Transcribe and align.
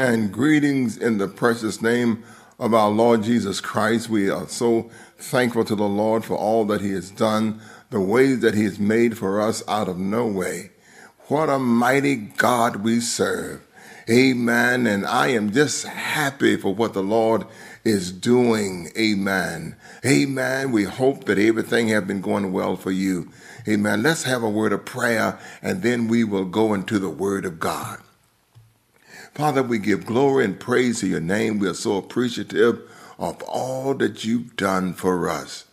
and 0.00 0.32
greetings 0.32 0.96
in 0.96 1.18
the 1.18 1.26
precious 1.26 1.82
name 1.82 2.22
of 2.60 2.72
our 2.72 2.88
Lord 2.88 3.24
Jesus 3.24 3.60
Christ. 3.60 4.08
We 4.08 4.30
are 4.30 4.46
so 4.46 4.88
thankful 5.18 5.64
to 5.64 5.74
the 5.74 5.88
Lord 5.88 6.24
for 6.24 6.36
all 6.36 6.64
that 6.66 6.80
He 6.80 6.92
has 6.92 7.10
done, 7.10 7.60
the 7.90 8.00
ways 8.00 8.38
that 8.38 8.54
He 8.54 8.62
has 8.62 8.78
made 8.78 9.18
for 9.18 9.40
us 9.40 9.66
out 9.66 9.88
of 9.88 9.98
no 9.98 10.24
way. 10.24 10.70
What 11.26 11.50
a 11.50 11.58
mighty 11.58 12.14
God 12.14 12.76
we 12.76 13.00
serve. 13.00 13.66
Amen. 14.08 14.86
And 14.86 15.04
I 15.04 15.30
am 15.30 15.50
just 15.50 15.84
happy 15.84 16.56
for 16.56 16.72
what 16.72 16.92
the 16.92 17.02
Lord 17.02 17.44
is 17.82 18.12
doing. 18.12 18.92
Amen. 18.96 19.74
Amen. 20.06 20.70
We 20.70 20.84
hope 20.84 21.24
that 21.24 21.40
everything 21.40 21.88
has 21.88 22.04
been 22.04 22.20
going 22.20 22.52
well 22.52 22.76
for 22.76 22.92
you. 22.92 23.32
Amen. 23.66 24.04
Let's 24.04 24.22
have 24.22 24.44
a 24.44 24.48
word 24.48 24.72
of 24.72 24.84
prayer 24.84 25.40
and 25.60 25.82
then 25.82 26.06
we 26.06 26.22
will 26.22 26.44
go 26.44 26.72
into 26.72 27.00
the 27.00 27.10
word 27.10 27.44
of 27.44 27.58
God. 27.58 27.98
Father, 29.38 29.62
we 29.62 29.78
give 29.78 30.04
glory 30.04 30.44
and 30.44 30.58
praise 30.58 30.98
to 30.98 31.06
your 31.06 31.20
name. 31.20 31.60
We 31.60 31.68
are 31.68 31.74
so 31.74 31.96
appreciative 31.96 32.80
of 33.20 33.40
all 33.42 33.94
that 33.94 34.24
you've 34.24 34.56
done 34.56 34.94
for 34.94 35.28
us. 35.28 35.64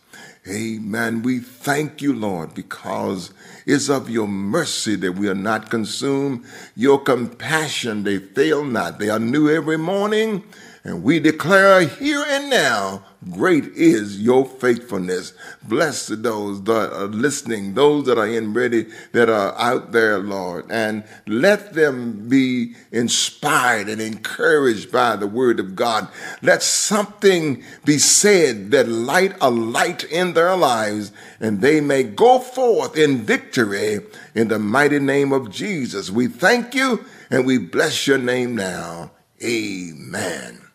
Amen. 0.48 1.24
We 1.24 1.40
thank 1.40 2.00
you, 2.00 2.14
Lord, 2.14 2.54
because 2.54 3.34
it's 3.66 3.88
of 3.88 4.08
your 4.08 4.28
mercy 4.28 4.94
that 4.94 5.16
we 5.16 5.28
are 5.28 5.34
not 5.34 5.68
consumed. 5.68 6.44
Your 6.76 7.00
compassion, 7.00 8.04
they 8.04 8.18
fail 8.18 8.64
not. 8.64 9.00
They 9.00 9.10
are 9.10 9.18
new 9.18 9.50
every 9.50 9.78
morning. 9.78 10.44
And 10.86 11.02
we 11.02 11.18
declare 11.18 11.80
here 11.80 12.24
and 12.28 12.48
now, 12.48 13.02
great 13.32 13.64
is 13.74 14.22
your 14.22 14.46
faithfulness. 14.46 15.32
Bless 15.64 16.06
those 16.06 16.62
that 16.62 16.92
are 16.92 17.06
listening, 17.06 17.74
those 17.74 18.06
that 18.06 18.18
are 18.18 18.28
in 18.28 18.54
ready, 18.54 18.86
that 19.10 19.28
are 19.28 19.52
out 19.58 19.90
there, 19.90 20.20
Lord, 20.20 20.66
and 20.70 21.02
let 21.26 21.74
them 21.74 22.28
be 22.28 22.76
inspired 22.92 23.88
and 23.88 24.00
encouraged 24.00 24.92
by 24.92 25.16
the 25.16 25.26
word 25.26 25.58
of 25.58 25.74
God. 25.74 26.06
Let 26.40 26.62
something 26.62 27.64
be 27.84 27.98
said 27.98 28.70
that 28.70 28.86
light 28.86 29.34
a 29.40 29.50
light 29.50 30.04
in 30.04 30.34
their 30.34 30.56
lives 30.56 31.10
and 31.40 31.62
they 31.62 31.80
may 31.80 32.04
go 32.04 32.38
forth 32.38 32.96
in 32.96 33.22
victory 33.22 33.98
in 34.36 34.46
the 34.46 34.60
mighty 34.60 35.00
name 35.00 35.32
of 35.32 35.50
Jesus. 35.50 36.12
We 36.12 36.28
thank 36.28 36.76
you 36.76 37.04
and 37.28 37.44
we 37.44 37.58
bless 37.58 38.06
your 38.06 38.18
name 38.18 38.54
now. 38.54 39.10
Amen. 39.42 40.65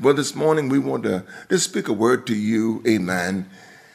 Well, 0.00 0.14
this 0.14 0.34
morning 0.34 0.68
we 0.68 0.78
want 0.78 1.04
to 1.04 1.24
just 1.48 1.64
speak 1.64 1.88
a 1.88 1.92
word 1.92 2.26
to 2.26 2.34
you, 2.34 2.82
amen, 2.86 3.48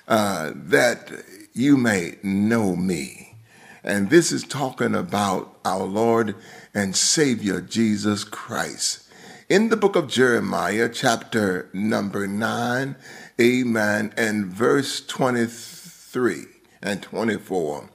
uh, 0.07 0.51
that 0.55 1.11
you 1.53 1.77
may 1.77 2.17
know 2.23 2.75
me. 2.75 3.35
And 3.83 4.09
this 4.09 4.31
is 4.31 4.43
talking 4.43 4.95
about 4.95 5.57
our 5.63 5.83
Lord 5.83 6.35
and 6.73 6.95
Savior 6.95 7.61
Jesus 7.61 8.23
Christ. 8.23 9.03
In 9.47 9.69
the 9.69 9.77
book 9.77 9.95
of 9.95 10.07
Jeremiah, 10.07 10.89
chapter 10.91 11.69
number 11.71 12.27
9, 12.27 12.95
amen, 13.39 14.13
and 14.17 14.45
verse 14.47 15.05
23 15.05 16.45
and 16.81 17.01
24. 17.01 17.89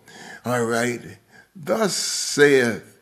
All 0.45 0.65
right. 0.65 1.19
Thus 1.57 1.95
saith 1.95 2.99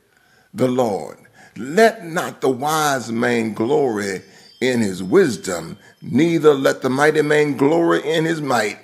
the 0.52 0.68
Lord, 0.68 1.18
let 1.56 2.04
not 2.04 2.40
the 2.40 2.48
wise 2.48 3.12
man 3.12 3.52
glory 3.52 4.22
in 4.60 4.80
his 4.80 5.02
wisdom, 5.02 5.78
neither 6.02 6.54
let 6.54 6.82
the 6.82 6.90
mighty 6.90 7.22
man 7.22 7.56
glory 7.56 8.02
in 8.02 8.24
his 8.24 8.40
might. 8.40 8.78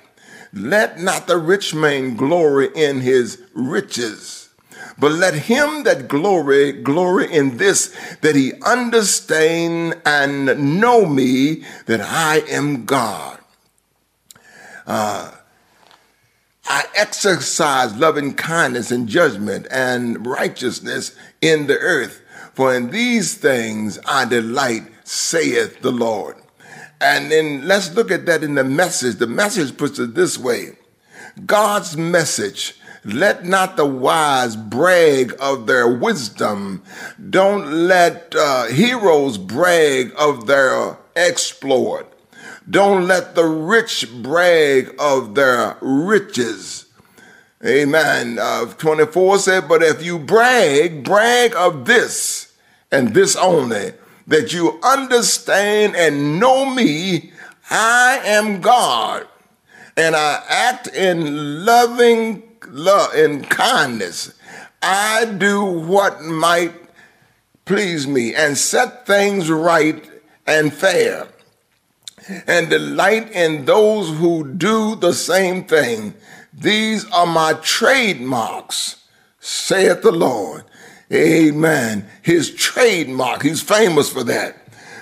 Let 0.53 0.99
not 0.99 1.27
the 1.27 1.37
rich 1.37 1.75
man 1.75 2.15
glory 2.15 2.69
in 2.73 3.01
his 3.01 3.41
riches, 3.53 4.49
but 4.97 5.11
let 5.11 5.33
him 5.33 5.83
that 5.83 6.07
glory 6.07 6.71
glory 6.71 7.31
in 7.31 7.57
this, 7.57 7.95
that 8.21 8.35
he 8.35 8.53
understand 8.65 9.99
and 10.05 10.79
know 10.79 11.05
me, 11.05 11.65
that 11.87 11.99
I 11.99 12.37
am 12.49 12.85
God. 12.85 13.39
Uh, 14.87 15.31
I 16.67 16.85
exercise 16.95 17.95
loving 17.95 18.33
kindness 18.33 18.91
and 18.91 19.07
judgment 19.07 19.67
and 19.69 20.25
righteousness 20.25 21.15
in 21.41 21.67
the 21.67 21.77
earth. 21.77 22.21
For 22.53 22.73
in 22.73 22.89
these 22.89 23.35
things 23.35 23.99
I 24.05 24.25
delight, 24.25 24.83
saith 25.05 25.81
the 25.81 25.91
Lord. 25.91 26.35
And 26.99 27.31
then 27.31 27.67
let's 27.67 27.93
look 27.93 28.11
at 28.11 28.25
that 28.25 28.43
in 28.43 28.55
the 28.55 28.63
message. 28.63 29.17
The 29.17 29.27
message 29.27 29.77
puts 29.77 29.99
it 29.99 30.15
this 30.15 30.37
way 30.37 30.77
God's 31.45 31.95
message. 31.95 32.75
Let 33.03 33.45
not 33.45 33.77
the 33.77 33.85
wise 33.85 34.55
brag 34.55 35.35
of 35.39 35.67
their 35.67 35.87
wisdom. 35.87 36.81
Don't 37.29 37.87
let 37.87 38.33
uh, 38.35 38.65
heroes 38.65 39.37
brag 39.37 40.11
of 40.17 40.47
their 40.47 40.97
exploit. 41.15 42.11
Don't 42.67 43.07
let 43.07 43.35
the 43.35 43.45
rich 43.45 44.07
brag 44.23 44.95
of 44.97 45.35
their 45.35 45.77
riches. 45.81 46.87
Amen. 47.63 48.39
Uh, 48.41 48.65
24 48.73 49.37
said, 49.37 49.67
But 49.67 49.83
if 49.83 50.03
you 50.03 50.17
brag, 50.17 51.03
brag 51.03 51.55
of 51.55 51.85
this 51.85 52.53
and 52.91 53.13
this 53.13 53.35
only 53.35 53.93
that 54.27 54.53
you 54.53 54.79
understand 54.83 55.95
and 55.95 56.39
know 56.39 56.65
me, 56.65 57.31
I 57.69 58.21
am 58.23 58.61
God, 58.61 59.27
and 59.95 60.15
I 60.15 60.43
act 60.47 60.87
in 60.87 61.65
loving 61.65 62.43
love 62.67 63.13
and 63.13 63.47
kindness. 63.49 64.33
I 64.81 65.25
do 65.25 65.63
what 65.63 66.21
might 66.21 66.73
please 67.65 68.07
me 68.07 68.35
and 68.35 68.57
set 68.57 69.07
things 69.07 69.49
right 69.49 70.09
and 70.45 70.73
fair, 70.73 71.27
and 72.47 72.69
delight 72.69 73.31
in 73.31 73.65
those 73.65 74.09
who 74.17 74.53
do 74.53 74.95
the 74.95 75.13
same 75.13 75.63
thing. 75.65 76.13
These 76.53 77.09
are 77.11 77.25
my 77.25 77.53
trademarks, 77.53 79.03
saith 79.39 80.01
the 80.01 80.11
Lord. 80.11 80.63
Amen. 81.13 82.07
His 82.21 82.53
trademark, 82.53 83.43
he's 83.43 83.61
famous 83.61 84.09
for 84.09 84.23
that. 84.23 84.57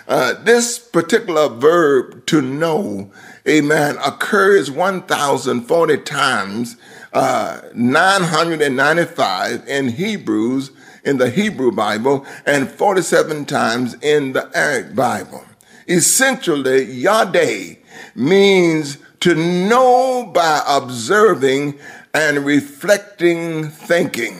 Uh, 0.07 0.33
this 0.43 0.77
particular 0.79 1.47
verb 1.47 2.25
to 2.25 2.41
know, 2.41 3.09
amen, 3.47 3.97
occurs 4.05 4.69
1,040 4.69 5.97
times, 5.99 6.75
uh, 7.13 7.61
995 7.73 9.65
in 9.67 9.89
Hebrews, 9.89 10.71
in 11.05 11.17
the 11.17 11.29
Hebrew 11.29 11.71
Bible, 11.71 12.25
and 12.45 12.69
47 12.69 13.45
times 13.45 13.95
in 14.01 14.33
the 14.33 14.49
Aramaic 14.53 14.95
Bible. 14.95 15.45
Essentially, 15.87 16.83
Yada 16.83 17.75
means 18.15 18.97
to 19.21 19.35
know 19.35 20.29
by 20.33 20.61
observing 20.67 21.79
and 22.13 22.45
reflecting 22.45 23.69
thinking. 23.69 24.37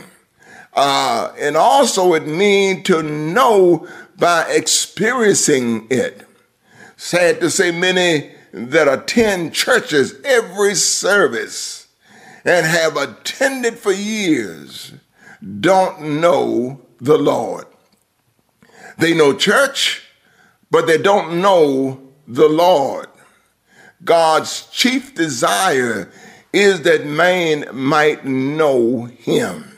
Uh, 0.75 1.31
and 1.37 1.55
also 1.55 2.13
it 2.13 2.27
means 2.27 2.83
to 2.83 3.03
know 3.03 3.87
by 4.17 4.43
experiencing 4.49 5.87
it. 5.89 6.25
Sad 6.97 7.39
to 7.41 7.49
say, 7.49 7.71
many 7.71 8.31
that 8.51 8.87
attend 8.87 9.53
churches 9.53 10.15
every 10.23 10.75
service 10.75 11.87
and 12.45 12.65
have 12.65 12.97
attended 12.97 13.77
for 13.77 13.91
years 13.91 14.93
don't 15.59 16.19
know 16.21 16.81
the 17.01 17.17
Lord. 17.17 17.65
They 18.97 19.13
know 19.13 19.33
church, 19.33 20.03
but 20.71 20.87
they 20.87 20.97
don't 20.97 21.41
know 21.41 22.01
the 22.27 22.47
Lord. 22.47 23.07
God's 24.03 24.67
chief 24.71 25.15
desire 25.15 26.11
is 26.51 26.81
that 26.81 27.05
man 27.05 27.65
might 27.73 28.25
know 28.25 29.05
him. 29.05 29.72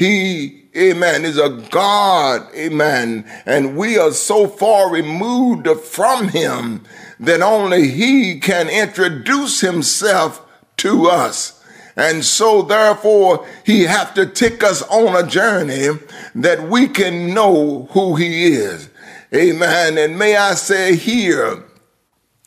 He, 0.00 0.62
amen, 0.74 1.26
is 1.26 1.36
a 1.36 1.50
God, 1.70 2.48
amen. 2.54 3.30
And 3.44 3.76
we 3.76 3.98
are 3.98 4.12
so 4.12 4.48
far 4.48 4.90
removed 4.90 5.68
from 5.78 6.28
him 6.28 6.84
that 7.18 7.42
only 7.42 7.90
he 7.90 8.40
can 8.40 8.70
introduce 8.70 9.60
himself 9.60 10.40
to 10.78 11.06
us. 11.08 11.62
And 11.96 12.24
so 12.24 12.62
therefore 12.62 13.46
he 13.66 13.82
have 13.82 14.14
to 14.14 14.24
take 14.24 14.64
us 14.64 14.80
on 14.84 15.22
a 15.22 15.28
journey 15.28 15.88
that 16.34 16.66
we 16.70 16.88
can 16.88 17.34
know 17.34 17.86
who 17.90 18.16
he 18.16 18.54
is. 18.54 18.88
Amen. 19.34 19.98
And 19.98 20.18
may 20.18 20.34
I 20.34 20.54
say 20.54 20.96
here, 20.96 21.62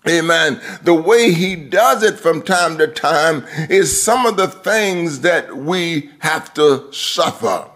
Amen. 0.08 0.60
The 0.82 0.94
way 0.94 1.32
he 1.32 1.56
does 1.56 2.04
it 2.04 2.20
from 2.20 2.42
time 2.42 2.78
to 2.78 2.88
time 2.88 3.46
is 3.70 4.02
some 4.02 4.26
of 4.26 4.36
the 4.36 4.50
things 4.50 5.22
that 5.22 5.56
we 5.56 6.10
have 6.20 6.54
to 6.56 6.92
suffer. 6.92 7.70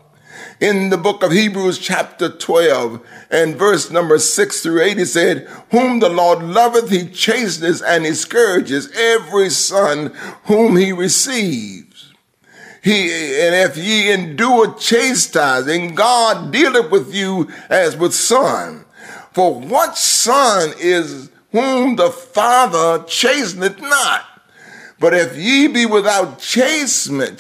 In 0.60 0.90
the 0.90 0.98
book 0.98 1.24
of 1.24 1.32
Hebrews, 1.32 1.80
chapter 1.80 2.30
12, 2.30 3.00
and 3.30 3.56
verse 3.56 3.92
number 3.92 4.20
6 4.20 4.62
through 4.62 4.82
8, 4.82 4.98
he 4.98 5.06
said, 5.06 5.48
Whom 5.72 6.00
the 6.00 6.10
Lord 6.10 6.42
loveth, 6.42 6.90
he 6.90 7.08
chasteneth 7.08 7.82
and 7.86 8.06
he 8.06 8.14
scourges 8.14 8.92
every 8.92 9.50
son 9.50 10.08
whom 10.46 10.76
he 10.76 10.92
receives. 10.92 12.14
he 12.82 13.04
and 13.40 13.56
if 13.56 13.78
ye 13.78 14.12
endure 14.12 14.74
chastising, 14.74 15.96
God 15.96 16.52
dealeth 16.52 16.90
with 16.92 17.14
you 17.14 17.50
as 17.70 17.96
with 17.96 18.14
son. 18.14 18.86
For 19.34 19.54
what 19.54 19.98
son 19.98 20.74
is 20.80 21.30
whom 21.52 21.96
the 21.96 22.10
Father 22.10 23.04
chasteneth 23.06 23.80
not? 23.80 24.26
But 25.00 25.14
if 25.14 25.38
ye 25.38 25.68
be 25.68 25.86
without 25.86 26.40
chastisement, 26.40 27.38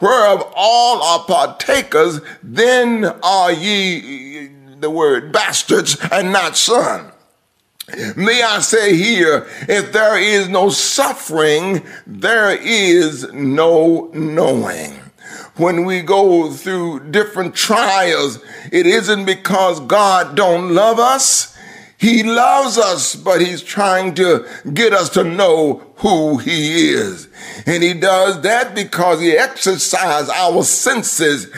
whereof 0.00 0.52
all 0.54 1.02
are 1.02 1.24
partakers, 1.24 2.20
then 2.42 3.04
are 3.22 3.52
ye 3.52 4.50
the 4.80 4.90
word 4.90 5.32
bastards 5.32 5.96
and 6.12 6.30
not 6.32 6.56
son. 6.56 7.10
May 8.16 8.42
I 8.42 8.60
say 8.60 8.94
here, 8.94 9.46
if 9.62 9.92
there 9.92 10.18
is 10.18 10.48
no 10.48 10.68
suffering, 10.68 11.86
there 12.06 12.54
is 12.54 13.32
no 13.32 14.10
knowing. 14.12 14.92
When 15.56 15.86
we 15.86 16.02
go 16.02 16.50
through 16.52 17.10
different 17.10 17.54
trials, 17.54 18.40
it 18.70 18.86
isn't 18.86 19.24
because 19.24 19.80
God 19.80 20.36
don't 20.36 20.74
love 20.74 20.98
us. 20.98 21.56
He 21.98 22.22
loves 22.22 22.78
us, 22.78 23.16
but 23.16 23.40
he's 23.40 23.60
trying 23.60 24.14
to 24.14 24.46
get 24.72 24.92
us 24.92 25.08
to 25.10 25.24
know 25.24 25.92
who 25.96 26.38
he 26.38 26.90
is. 26.90 27.27
And 27.66 27.82
he 27.82 27.94
does 27.94 28.40
that 28.42 28.74
because 28.74 29.20
he 29.20 29.32
exercises 29.32 30.30
our 30.30 30.62
senses 30.62 31.48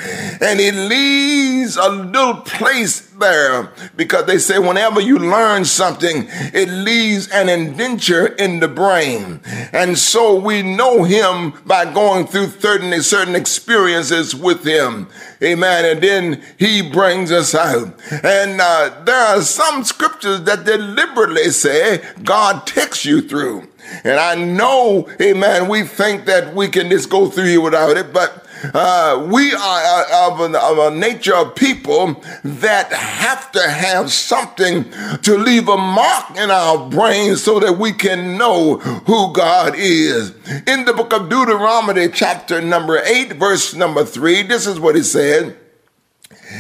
and 0.40 0.58
he 0.58 0.70
leaves 0.72 1.76
a 1.76 1.88
little 1.88 2.42
place 2.42 3.10
there 3.20 3.70
because 3.96 4.26
they 4.26 4.38
say 4.38 4.58
whenever 4.58 5.00
you 5.00 5.18
learn 5.18 5.64
something, 5.64 6.26
it 6.52 6.68
leaves 6.68 7.28
an 7.28 7.48
indenture 7.48 8.26
in 8.26 8.58
the 8.58 8.68
brain. 8.68 9.40
And 9.72 9.96
so 9.96 10.34
we 10.34 10.62
know 10.62 11.04
him 11.04 11.52
by 11.64 11.92
going 11.92 12.26
through 12.26 12.48
certain, 12.48 13.00
certain 13.02 13.36
experiences 13.36 14.34
with 14.34 14.64
him. 14.64 15.08
Amen. 15.42 15.84
And 15.84 16.02
then 16.02 16.42
he 16.58 16.82
brings 16.82 17.30
us 17.30 17.54
out. 17.54 17.94
And 18.24 18.60
uh, 18.60 19.02
there 19.04 19.36
are 19.36 19.42
some 19.42 19.84
scriptures 19.84 20.42
that 20.42 20.64
deliberately 20.64 21.50
say 21.50 22.02
God 22.24 22.66
takes 22.66 23.04
you 23.04 23.22
through. 23.22 23.69
And 24.04 24.18
I 24.18 24.34
know, 24.34 25.08
amen, 25.20 25.68
we 25.68 25.82
think 25.82 26.26
that 26.26 26.54
we 26.54 26.68
can 26.68 26.90
just 26.90 27.10
go 27.10 27.28
through 27.28 27.46
here 27.46 27.60
without 27.60 27.96
it, 27.96 28.12
but 28.12 28.46
uh, 28.74 29.26
we 29.30 29.52
are 29.52 29.82
uh, 29.82 30.30
of, 30.30 30.54
of 30.54 30.92
a 30.92 30.96
nature 30.96 31.34
of 31.34 31.54
people 31.54 32.14
that 32.44 32.92
have 32.92 33.50
to 33.52 33.62
have 33.68 34.12
something 34.12 34.84
to 35.22 35.38
leave 35.38 35.68
a 35.68 35.76
mark 35.76 36.36
in 36.36 36.50
our 36.50 36.88
brains 36.90 37.42
so 37.42 37.58
that 37.58 37.78
we 37.78 37.92
can 37.92 38.36
know 38.36 38.76
who 38.78 39.32
God 39.32 39.74
is. 39.76 40.34
In 40.66 40.84
the 40.84 40.92
book 40.92 41.12
of 41.12 41.28
Deuteronomy, 41.30 42.08
chapter 42.08 42.60
number 42.60 42.98
8, 43.02 43.34
verse 43.34 43.74
number 43.74 44.04
3, 44.04 44.42
this 44.42 44.66
is 44.66 44.78
what 44.78 44.94
he 44.94 45.02
said. 45.02 45.56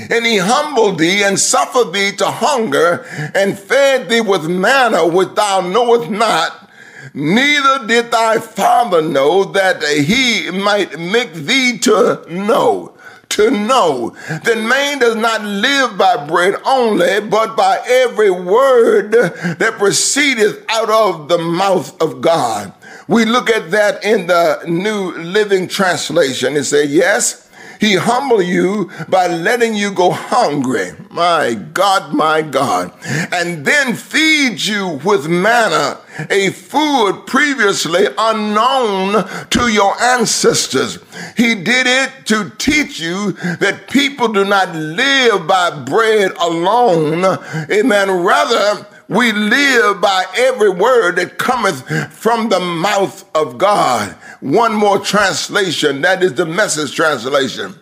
And 0.08 0.24
he 0.24 0.38
humbled 0.38 0.98
thee 0.98 1.22
and 1.22 1.38
suffered 1.38 1.92
thee 1.92 2.12
to 2.12 2.26
hunger 2.26 3.04
and 3.34 3.58
fed 3.58 4.08
thee 4.08 4.20
with 4.20 4.48
manna 4.48 5.06
which 5.06 5.34
thou 5.34 5.60
knowest 5.60 6.10
not 6.10 6.69
Neither 7.14 7.86
did 7.86 8.10
thy 8.10 8.38
father 8.38 9.02
know 9.02 9.44
that 9.44 9.82
he 9.82 10.50
might 10.50 10.98
make 10.98 11.32
thee 11.32 11.78
to 11.78 12.24
know. 12.28 12.96
To 13.30 13.50
know 13.50 14.10
that 14.28 14.58
man 14.58 14.98
does 14.98 15.14
not 15.14 15.44
live 15.44 15.96
by 15.96 16.26
bread 16.26 16.56
only, 16.66 17.20
but 17.20 17.56
by 17.56 17.80
every 17.86 18.30
word 18.30 19.12
that 19.12 19.76
proceedeth 19.78 20.64
out 20.68 20.90
of 20.90 21.28
the 21.28 21.38
mouth 21.38 22.00
of 22.02 22.20
God. 22.20 22.74
We 23.06 23.24
look 23.24 23.48
at 23.48 23.70
that 23.70 24.04
in 24.04 24.26
the 24.26 24.62
New 24.66 25.12
Living 25.16 25.68
Translation 25.68 26.56
and 26.56 26.66
say, 26.66 26.84
Yes, 26.84 27.49
he 27.80 27.96
humble 27.96 28.42
you 28.42 28.90
by 29.08 29.26
letting 29.26 29.74
you 29.74 29.90
go 29.90 30.10
hungry. 30.10 30.92
My 31.10 31.54
God, 31.54 32.14
my 32.14 32.42
God. 32.42 32.92
And 33.32 33.64
then 33.64 33.94
feed 33.94 34.62
you 34.62 35.00
with 35.02 35.28
manna, 35.28 35.98
a 36.28 36.50
food 36.50 37.22
previously 37.26 38.06
unknown 38.18 39.26
to 39.48 39.68
your 39.68 39.98
ancestors. 40.00 40.98
He 41.38 41.54
did 41.54 41.86
it 41.86 42.26
to 42.26 42.50
teach 42.58 43.00
you 43.00 43.32
that 43.32 43.88
people 43.88 44.28
do 44.28 44.44
not 44.44 44.74
live 44.74 45.46
by 45.46 45.70
bread 45.84 46.32
alone. 46.32 47.24
Amen. 47.70 48.10
Rather, 48.10 48.86
we 49.10 49.32
live 49.32 50.00
by 50.00 50.24
every 50.36 50.70
word 50.70 51.16
that 51.16 51.36
cometh 51.36 51.84
from 52.12 52.48
the 52.48 52.60
mouth 52.60 53.28
of 53.34 53.58
God. 53.58 54.12
One 54.38 54.72
more 54.72 55.00
translation, 55.00 56.00
that 56.02 56.22
is 56.22 56.34
the 56.34 56.46
message 56.46 56.94
translation. 56.94 57.74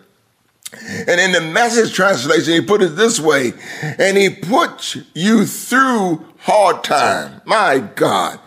And 0.73 1.21
in 1.21 1.31
the 1.31 1.41
message 1.41 1.93
translation, 1.93 2.53
he 2.53 2.61
put 2.61 2.81
it 2.81 2.95
this 2.95 3.19
way, 3.19 3.53
and 3.81 4.17
he 4.17 4.31
puts 4.31 4.97
you 5.13 5.45
through 5.45 6.25
hard 6.39 6.83
time. 6.83 7.41
My 7.45 7.77
God. 7.77 8.39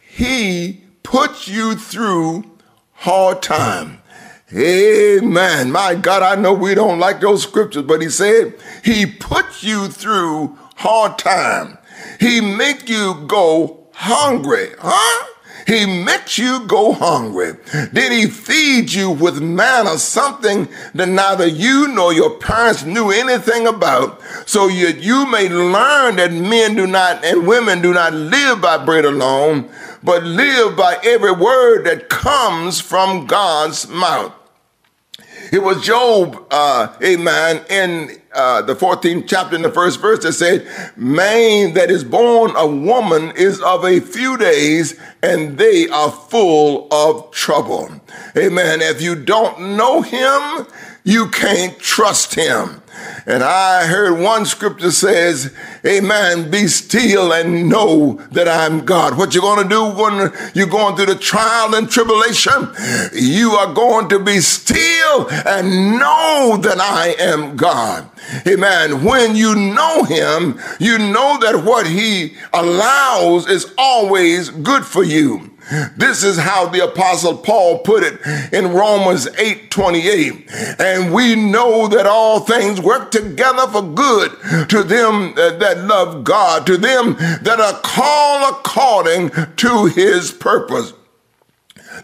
He 0.00 0.84
puts 1.02 1.48
you 1.48 1.76
through 1.76 2.44
hard 2.92 3.42
time. 3.42 4.00
Amen. 4.54 5.70
My 5.70 5.94
God, 5.94 6.22
I 6.22 6.40
know 6.40 6.54
we 6.54 6.74
don't 6.74 6.98
like 6.98 7.20
those 7.20 7.42
scriptures, 7.42 7.82
but 7.82 8.00
he 8.00 8.08
said 8.08 8.54
he 8.82 9.04
puts 9.04 9.62
you 9.62 9.88
through 9.88 10.56
hard 10.76 11.18
time. 11.18 11.76
He 12.20 12.40
make 12.40 12.88
you 12.88 13.24
go 13.26 13.86
hungry. 13.92 14.70
Huh? 14.78 15.26
He 15.66 15.84
makes 15.84 16.38
you 16.38 16.64
go 16.66 16.92
hungry. 16.92 17.54
Then 17.92 18.12
he 18.12 18.28
feeds 18.28 18.94
you 18.94 19.10
with 19.10 19.42
manna, 19.42 19.98
something 19.98 20.68
that 20.94 21.08
neither 21.08 21.46
you 21.46 21.88
nor 21.88 22.12
your 22.12 22.38
parents 22.38 22.84
knew 22.84 23.10
anything 23.10 23.66
about. 23.66 24.22
So 24.46 24.68
you, 24.68 24.88
you 24.88 25.26
may 25.26 25.48
learn 25.48 26.16
that 26.16 26.32
men 26.32 26.76
do 26.76 26.86
not 26.86 27.24
and 27.24 27.48
women 27.48 27.82
do 27.82 27.92
not 27.92 28.14
live 28.14 28.60
by 28.60 28.84
bread 28.84 29.04
alone, 29.04 29.68
but 30.04 30.22
live 30.22 30.76
by 30.76 30.98
every 31.02 31.32
word 31.32 31.84
that 31.86 32.08
comes 32.08 32.80
from 32.80 33.26
God's 33.26 33.88
mouth. 33.88 34.32
It 35.52 35.62
was 35.62 35.84
Job, 35.84 36.46
uh, 36.50 36.94
amen, 37.02 37.64
in 37.68 38.20
uh, 38.36 38.62
the 38.62 38.76
14th 38.76 39.26
chapter 39.26 39.56
in 39.56 39.62
the 39.62 39.72
first 39.72 40.00
verse 40.00 40.22
that 40.22 40.34
said, 40.34 40.66
Man 40.96 41.74
that 41.74 41.90
is 41.90 42.04
born 42.04 42.52
a 42.54 42.66
woman 42.66 43.32
is 43.36 43.60
of 43.62 43.84
a 43.84 44.00
few 44.00 44.36
days 44.36 44.98
and 45.22 45.58
they 45.58 45.88
are 45.88 46.10
full 46.10 46.86
of 46.92 47.30
trouble. 47.32 47.90
Amen. 48.36 48.82
If 48.82 49.00
you 49.00 49.16
don't 49.16 49.76
know 49.76 50.02
him, 50.02 50.66
you 51.06 51.28
can't 51.28 51.78
trust 51.78 52.34
him. 52.34 52.82
And 53.26 53.44
I 53.44 53.86
heard 53.86 54.18
one 54.18 54.44
scripture 54.44 54.90
says, 54.90 55.54
Amen, 55.86 56.50
be 56.50 56.66
still 56.66 57.32
and 57.32 57.68
know 57.68 58.14
that 58.32 58.48
I'm 58.48 58.84
God. 58.84 59.16
What 59.16 59.32
you're 59.32 59.42
going 59.42 59.62
to 59.62 59.68
do 59.68 59.84
when 59.84 60.32
you're 60.54 60.66
going 60.66 60.96
through 60.96 61.06
the 61.06 61.14
trial 61.14 61.76
and 61.76 61.88
tribulation, 61.88 62.74
you 63.12 63.52
are 63.52 63.72
going 63.72 64.08
to 64.08 64.18
be 64.18 64.40
still 64.40 65.28
and 65.46 65.98
know 65.98 66.58
that 66.60 66.80
I 66.80 67.14
am 67.20 67.56
God. 67.56 68.10
Amen. 68.44 69.04
When 69.04 69.36
you 69.36 69.54
know 69.54 70.02
him, 70.02 70.58
you 70.80 70.98
know 70.98 71.38
that 71.40 71.62
what 71.64 71.86
he 71.86 72.34
allows 72.52 73.48
is 73.48 73.72
always 73.78 74.48
good 74.48 74.84
for 74.84 75.04
you. 75.04 75.55
This 75.96 76.22
is 76.22 76.38
how 76.38 76.68
the 76.68 76.84
apostle 76.84 77.36
Paul 77.36 77.80
put 77.80 78.02
it 78.02 78.20
in 78.52 78.72
Romans 78.72 79.28
8 79.38 79.70
28. 79.70 80.50
And 80.78 81.12
we 81.12 81.34
know 81.34 81.88
that 81.88 82.06
all 82.06 82.40
things 82.40 82.80
work 82.80 83.10
together 83.10 83.66
for 83.68 83.82
good 83.82 84.30
to 84.68 84.82
them 84.82 85.34
that 85.34 85.78
love 85.78 86.24
God, 86.24 86.66
to 86.66 86.76
them 86.76 87.16
that 87.42 87.60
are 87.60 87.80
called 87.80 88.54
according 88.54 89.30
to 89.56 89.86
his 89.86 90.30
purpose 90.32 90.92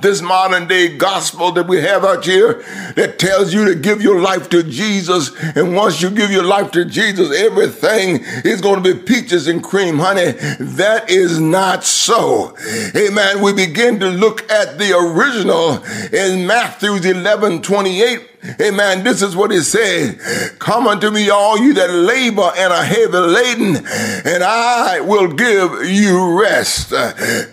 this 0.01 0.23
modern 0.23 0.67
day 0.67 0.97
gospel 0.97 1.53
that 1.53 1.67
we 1.67 1.81
have 1.81 2.05
out 2.05 2.25
here 2.25 2.63
that 2.97 3.19
tells 3.19 3.53
you 3.53 3.65
to 3.67 3.75
give 3.75 4.03
your 4.03 4.21
life 4.21 4.49
to 4.51 4.63
Jesus. 4.63 5.31
And 5.57 5.75
once 5.75 6.01
you 6.01 6.11
give 6.11 6.31
your 6.31 6.45
life 6.45 6.71
to 6.73 6.85
Jesus, 6.85 7.37
everything 7.37 8.21
is 8.45 8.61
going 8.61 8.83
to 8.83 8.95
be 8.95 9.01
peaches 9.01 9.47
and 9.49 9.63
cream, 9.63 9.99
honey. 9.99 10.33
That 10.59 11.11
is 11.11 11.39
not 11.39 11.85
so. 11.85 12.57
Amen. 12.97 13.43
We 13.43 13.53
begin 13.53 14.01
to 14.01 14.09
look 14.09 14.51
at 14.51 14.79
the 14.79 14.97
original 14.97 15.83
in 16.13 16.47
Matthew 16.47 16.95
11 16.95 17.63
28 17.63 18.32
Amen. 18.61 19.05
This 19.05 19.23
is 19.23 19.37
what 19.37 19.53
he 19.53 19.61
said. 19.61 20.19
Come 20.59 20.89
unto 20.89 21.11
me, 21.11 21.31
all 21.31 21.59
you 21.59 21.75
that 21.75 21.91
labor 21.91 22.51
and 22.57 22.73
are 22.73 22.85
heavy 22.85 23.17
laden, 23.17 23.77
and 24.25 24.43
I 24.43 25.01
will 25.01 25.29
give 25.29 25.85
you 25.85 26.41
rest. 26.41 26.93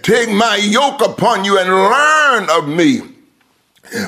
Take 0.02 0.32
my 0.32 0.56
yoke 0.62 1.02
upon 1.02 1.46
you 1.46 1.60
and 1.60 1.70
learn 1.70 2.50
of 2.50 2.68
me. 2.68 3.19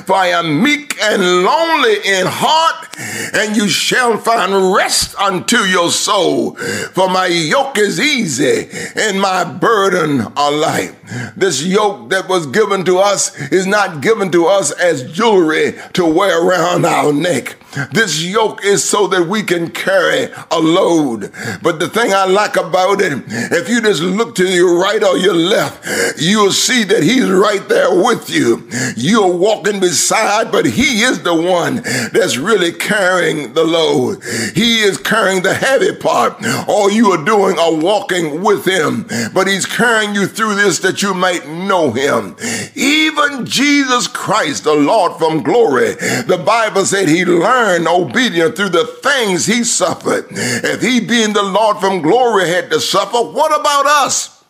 For 0.06 0.14
I 0.14 0.28
am 0.28 0.62
meek 0.62 1.00
and 1.02 1.22
lonely 1.42 1.96
in 2.04 2.26
heart, 2.26 2.88
and 3.34 3.56
you 3.56 3.68
shall 3.68 4.18
find 4.18 4.74
rest 4.74 5.14
unto 5.16 5.58
your 5.58 5.90
soul. 5.90 6.54
For 6.92 7.08
my 7.08 7.26
yoke 7.26 7.78
is 7.78 7.98
easy 7.98 8.68
and 8.96 9.20
my 9.20 9.44
burden 9.44 10.20
are 10.36 10.52
light. 10.52 10.94
This 11.36 11.62
yoke 11.64 12.10
that 12.10 12.28
was 12.28 12.46
given 12.46 12.84
to 12.84 12.98
us 12.98 13.36
is 13.50 13.66
not 13.66 14.00
given 14.00 14.30
to 14.32 14.46
us 14.46 14.70
as 14.72 15.10
jewelry 15.12 15.74
to 15.94 16.06
wear 16.06 16.46
around 16.46 16.84
our 16.84 17.12
neck. 17.12 17.56
This 17.90 18.22
yoke 18.22 18.64
is 18.64 18.84
so 18.84 19.06
that 19.08 19.28
we 19.28 19.42
can 19.42 19.70
carry 19.70 20.30
a 20.50 20.58
load. 20.58 21.32
But 21.62 21.80
the 21.80 21.88
thing 21.88 22.12
I 22.12 22.26
like 22.26 22.56
about 22.56 23.00
it, 23.00 23.24
if 23.26 23.68
you 23.68 23.80
just 23.80 24.02
look 24.02 24.34
to 24.36 24.46
your 24.46 24.78
right 24.78 25.02
or 25.02 25.16
your 25.16 25.34
left, 25.34 26.20
you'll 26.20 26.52
see 26.52 26.84
that 26.84 27.02
he's 27.02 27.30
right 27.30 27.66
there 27.68 27.94
with 27.94 28.28
you. 28.28 28.68
You're 28.96 29.32
beside, 29.80 30.50
but 30.52 30.66
he 30.66 31.02
is 31.02 31.22
the 31.22 31.34
one 31.34 31.76
that's 32.12 32.36
really 32.36 32.72
carrying 32.72 33.54
the 33.54 33.64
load. 33.64 34.22
He 34.54 34.80
is 34.80 34.98
carrying 34.98 35.42
the 35.42 35.54
heavy 35.54 35.94
part. 35.94 36.36
All 36.68 36.90
you 36.90 37.12
are 37.12 37.24
doing 37.24 37.58
are 37.58 37.74
walking 37.74 38.42
with 38.42 38.64
him, 38.64 39.06
but 39.32 39.46
he's 39.46 39.66
carrying 39.66 40.14
you 40.14 40.26
through 40.26 40.54
this 40.54 40.80
that 40.80 41.02
you 41.02 41.14
might 41.14 41.48
know 41.48 41.90
him. 41.90 42.36
Even 42.74 43.46
Jesus 43.46 44.06
Christ, 44.06 44.64
the 44.64 44.74
Lord 44.74 45.18
from 45.18 45.42
glory, 45.42 45.94
the 45.94 46.42
Bible 46.44 46.84
said 46.84 47.08
he 47.08 47.24
learned 47.24 47.86
obedience 47.86 48.56
through 48.56 48.70
the 48.70 48.86
things 49.02 49.46
he 49.46 49.64
suffered. 49.64 50.26
If 50.30 50.80
he, 50.80 51.00
being 51.00 51.32
the 51.32 51.42
Lord 51.42 51.78
from 51.78 52.02
glory, 52.02 52.48
had 52.48 52.70
to 52.70 52.80
suffer, 52.80 53.18
what 53.18 53.58
about 53.58 53.86
us? 53.86 54.41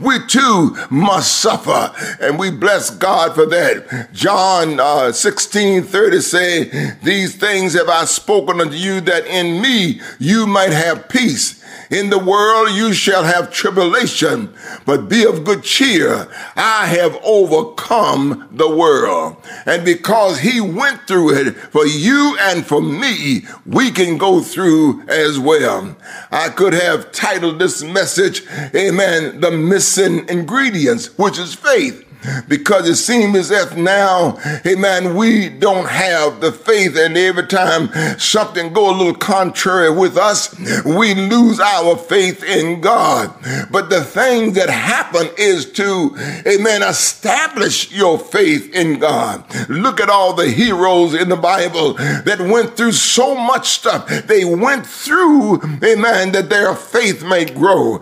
We 0.00 0.24
too 0.26 0.76
must 0.90 1.36
suffer. 1.40 1.92
And 2.20 2.38
we 2.38 2.50
bless 2.50 2.90
God 2.90 3.34
for 3.34 3.46
that. 3.46 4.12
John 4.12 4.80
uh, 4.80 5.12
16 5.12 5.84
30 5.84 6.20
say, 6.20 6.94
These 7.02 7.36
things 7.36 7.74
have 7.74 7.88
I 7.88 8.04
spoken 8.04 8.60
unto 8.60 8.76
you 8.76 9.00
that 9.02 9.26
in 9.26 9.60
me 9.60 10.00
you 10.18 10.46
might 10.46 10.72
have 10.72 11.08
peace. 11.08 11.62
In 11.90 12.10
the 12.10 12.18
world 12.18 12.70
you 12.70 12.92
shall 12.92 13.24
have 13.24 13.52
tribulation, 13.52 14.52
but 14.84 15.08
be 15.08 15.24
of 15.24 15.44
good 15.44 15.62
cheer. 15.62 16.28
I 16.56 16.86
have 16.86 17.18
overcome 17.22 18.48
the 18.50 18.68
world. 18.74 19.36
And 19.66 19.84
because 19.84 20.40
he 20.40 20.60
went 20.60 21.06
through 21.06 21.34
it 21.34 21.54
for 21.56 21.86
you 21.86 22.36
and 22.40 22.66
for 22.66 22.80
me, 22.80 23.46
we 23.64 23.90
can 23.90 24.18
go 24.18 24.40
through 24.40 25.06
as 25.08 25.38
well. 25.38 25.96
I 26.30 26.48
could 26.48 26.72
have 26.72 27.12
titled 27.12 27.58
this 27.58 27.82
message, 27.82 28.42
Amen, 28.74 29.40
the 29.40 29.50
missing 29.50 30.28
ingredients, 30.28 31.16
which 31.18 31.38
is 31.38 31.54
faith 31.54 32.05
because 32.48 32.88
it 32.88 32.96
seems 32.96 33.36
as 33.36 33.50
if 33.50 33.76
now, 33.76 34.38
amen, 34.66 35.14
we 35.16 35.48
don't 35.48 35.88
have 35.88 36.40
the 36.40 36.52
faith 36.52 36.96
and 36.96 37.16
every 37.16 37.46
time 37.46 37.88
something 38.18 38.72
go 38.72 38.90
a 38.90 38.96
little 38.96 39.14
contrary 39.14 39.90
with 39.90 40.16
us, 40.16 40.54
we 40.84 41.14
lose 41.14 41.60
our 41.60 41.96
faith 41.96 42.42
in 42.42 42.80
God. 42.80 43.34
But 43.70 43.90
the 43.90 44.02
thing 44.04 44.52
that 44.54 44.70
happen 44.70 45.28
is 45.36 45.70
to, 45.72 46.16
amen, 46.46 46.82
establish 46.82 47.90
your 47.92 48.18
faith 48.18 48.74
in 48.74 48.98
God. 48.98 49.44
Look 49.68 50.00
at 50.00 50.10
all 50.10 50.34
the 50.34 50.50
heroes 50.50 51.14
in 51.14 51.28
the 51.28 51.36
Bible 51.36 51.94
that 51.94 52.40
went 52.40 52.76
through 52.76 52.92
so 52.92 53.34
much 53.34 53.68
stuff. 53.68 54.08
They 54.26 54.44
went 54.44 54.86
through, 54.86 55.62
amen, 55.82 56.32
that 56.32 56.48
their 56.48 56.74
faith 56.74 57.24
may 57.24 57.44
grow. 57.44 58.00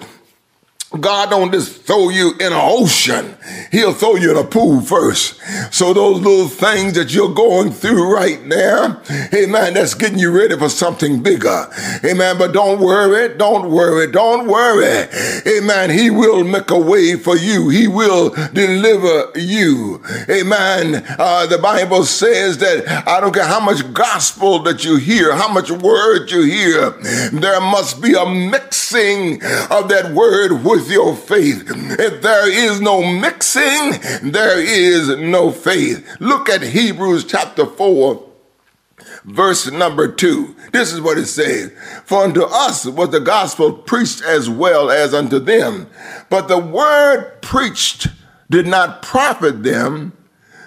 God 1.00 1.30
don't 1.30 1.52
just 1.52 1.82
throw 1.82 2.08
you 2.08 2.32
in 2.34 2.52
an 2.52 2.52
ocean. 2.54 3.36
He'll 3.70 3.92
throw 3.92 4.16
you 4.16 4.30
in 4.30 4.36
a 4.36 4.44
pool 4.44 4.80
first. 4.80 5.40
So 5.72 5.92
those 5.92 6.20
little 6.20 6.48
things 6.48 6.94
that 6.94 7.12
you're 7.12 7.34
going 7.34 7.72
through 7.72 8.14
right 8.14 8.42
now, 8.44 9.02
amen, 9.32 9.74
that's 9.74 9.94
getting 9.94 10.18
you 10.18 10.30
ready 10.30 10.56
for 10.56 10.68
something 10.68 11.22
bigger. 11.22 11.68
Hey 12.02 12.12
Amen. 12.12 12.38
But 12.38 12.52
don't 12.52 12.80
worry, 12.80 13.36
don't 13.36 13.70
worry, 13.70 14.10
don't 14.10 14.46
worry. 14.46 15.08
Hey 15.44 15.58
Amen. 15.58 15.90
He 15.90 16.10
will 16.10 16.44
make 16.44 16.70
a 16.70 16.78
way 16.78 17.16
for 17.16 17.36
you. 17.36 17.68
He 17.68 17.88
will 17.88 18.30
deliver 18.52 19.32
you. 19.34 20.02
Amen. 20.30 21.04
Uh, 21.18 21.46
the 21.46 21.58
Bible 21.58 22.04
says 22.04 22.58
that 22.58 23.08
I 23.08 23.20
don't 23.20 23.34
care 23.34 23.46
how 23.46 23.60
much 23.60 23.92
gospel 23.92 24.60
that 24.60 24.84
you 24.84 24.96
hear, 24.96 25.34
how 25.34 25.52
much 25.52 25.70
word 25.70 26.30
you 26.30 26.42
hear, 26.42 26.90
there 27.32 27.60
must 27.60 28.00
be 28.00 28.14
a 28.14 28.26
mixing 28.26 29.42
of 29.70 29.88
that 29.88 30.12
word 30.14 30.64
with 30.64 30.83
with 30.84 30.92
your 30.92 31.16
faith. 31.16 31.64
If 31.98 32.22
there 32.22 32.50
is 32.50 32.80
no 32.80 33.02
mixing, 33.02 33.92
there 34.30 34.60
is 34.60 35.08
no 35.16 35.50
faith. 35.50 36.06
Look 36.20 36.48
at 36.48 36.62
Hebrews 36.62 37.24
chapter 37.24 37.66
4 37.66 38.30
verse 39.24 39.70
number 39.70 40.06
two. 40.06 40.54
This 40.72 40.92
is 40.92 41.00
what 41.00 41.16
it 41.16 41.26
says. 41.26 41.72
For 42.04 42.24
unto 42.24 42.42
us 42.42 42.84
was 42.84 43.08
the 43.10 43.20
gospel 43.20 43.72
preached 43.72 44.22
as 44.22 44.50
well 44.50 44.90
as 44.90 45.14
unto 45.14 45.38
them. 45.38 45.88
But 46.28 46.48
the 46.48 46.58
word 46.58 47.40
preached 47.40 48.08
did 48.50 48.66
not 48.66 49.00
profit 49.00 49.62
them, 49.62 50.12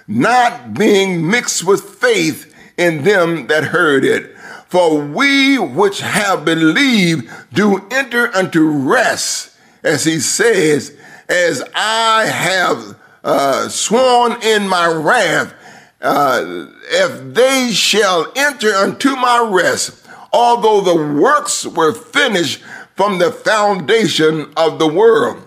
not 0.08 0.74
being 0.74 1.30
mixed 1.30 1.64
with 1.64 1.82
faith 1.82 2.52
in 2.76 3.04
them 3.04 3.46
that 3.46 3.64
heard 3.64 4.04
it. 4.04 4.36
For 4.66 5.00
we 5.00 5.58
which 5.58 6.00
have 6.00 6.44
believed 6.44 7.30
do 7.52 7.86
enter 7.90 8.34
unto 8.34 8.66
rest 8.68 9.47
as 9.82 10.04
he 10.04 10.20
says, 10.20 10.96
as 11.28 11.62
I 11.74 12.26
have 12.26 12.96
uh, 13.22 13.68
sworn 13.68 14.40
in 14.42 14.68
my 14.68 14.86
wrath, 14.86 15.54
uh, 16.00 16.66
if 16.90 17.34
they 17.34 17.70
shall 17.72 18.32
enter 18.36 18.72
unto 18.72 19.16
my 19.16 19.48
rest, 19.50 20.06
although 20.32 20.80
the 20.80 21.20
works 21.20 21.66
were 21.66 21.92
finished 21.92 22.62
from 22.94 23.18
the 23.18 23.32
foundation 23.32 24.52
of 24.56 24.78
the 24.78 24.88
world. 24.88 25.44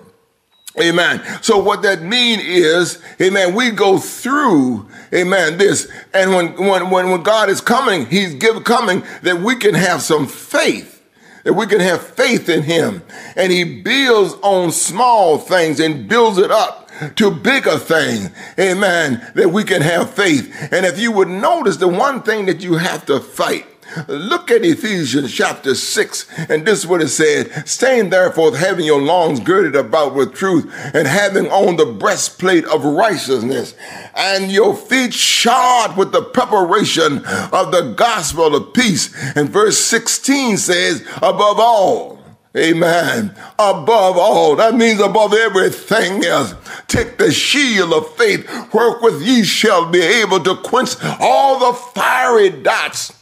Amen. 0.79 1.21
So 1.41 1.57
what 1.57 1.81
that 1.81 2.01
mean 2.01 2.39
is, 2.41 3.01
amen, 3.21 3.55
we 3.55 3.71
go 3.71 3.97
through, 3.97 4.88
amen, 5.13 5.57
this. 5.57 5.91
And 6.13 6.31
when, 6.31 6.55
when, 6.55 6.89
when, 6.89 7.23
God 7.23 7.50
is 7.50 7.59
coming, 7.59 8.05
he's 8.05 8.35
give, 8.35 8.63
coming 8.63 9.03
that 9.23 9.41
we 9.41 9.57
can 9.57 9.75
have 9.75 10.01
some 10.01 10.27
faith 10.27 11.00
that 11.43 11.53
we 11.53 11.65
can 11.65 11.79
have 11.79 12.01
faith 12.01 12.50
in 12.50 12.63
him. 12.63 13.01
And 13.36 13.51
he 13.51 13.81
builds 13.81 14.36
on 14.41 14.71
small 14.71 15.38
things 15.38 15.79
and 15.79 16.07
builds 16.07 16.38
it 16.38 16.51
up 16.51 16.89
to 17.15 17.31
bigger 17.31 17.77
things. 17.77 18.29
Amen. 18.60 19.31
That 19.36 19.50
we 19.50 19.63
can 19.63 19.81
have 19.81 20.12
faith. 20.12 20.53
And 20.71 20.86
if 20.86 21.00
you 21.00 21.12
would 21.12 21.29
notice 21.29 21.77
the 21.77 21.88
one 21.88 22.21
thing 22.21 22.45
that 22.45 22.62
you 22.62 22.75
have 22.75 23.05
to 23.07 23.19
fight 23.19 23.65
Look 24.07 24.51
at 24.51 24.63
Ephesians 24.63 25.33
chapter 25.33 25.75
6, 25.75 26.27
and 26.50 26.65
this 26.65 26.79
is 26.79 26.88
what 26.88 27.01
it 27.01 27.10
said 27.10 27.67
Staying 27.67 28.10
therefore, 28.10 28.55
having 28.55 28.86
your 28.86 29.01
loins 29.01 29.39
girded 29.39 29.75
about 29.75 30.15
with 30.15 30.33
truth, 30.33 30.71
and 30.93 31.07
having 31.07 31.48
on 31.48 31.75
the 31.75 31.86
breastplate 31.86 32.65
of 32.65 32.86
righteousness, 32.86 33.75
and 34.15 34.51
your 34.51 34.75
feet 34.75 35.13
shod 35.13 35.98
with 35.98 36.12
the 36.12 36.21
preparation 36.21 37.17
of 37.17 37.71
the 37.71 37.93
gospel 37.98 38.55
of 38.55 38.74
peace. 38.74 39.13
And 39.36 39.50
verse 39.50 39.77
16 39.79 40.57
says, 40.57 41.05
Above 41.17 41.60
all, 41.60 42.21
Amen. 42.55 43.33
Above 43.57 44.17
all, 44.17 44.57
that 44.57 44.75
means 44.75 45.00
above 45.00 45.33
everything 45.33 46.25
else. 46.25 46.53
Take 46.88 47.17
the 47.17 47.31
shield 47.31 47.93
of 47.93 48.13
faith, 48.17 48.45
wherewith 48.74 49.21
ye 49.21 49.43
shall 49.43 49.89
be 49.89 50.01
able 50.01 50.41
to 50.41 50.57
quench 50.57 50.95
all 51.21 51.60
the 51.60 51.77
fiery 51.77 52.50
dots 52.50 53.20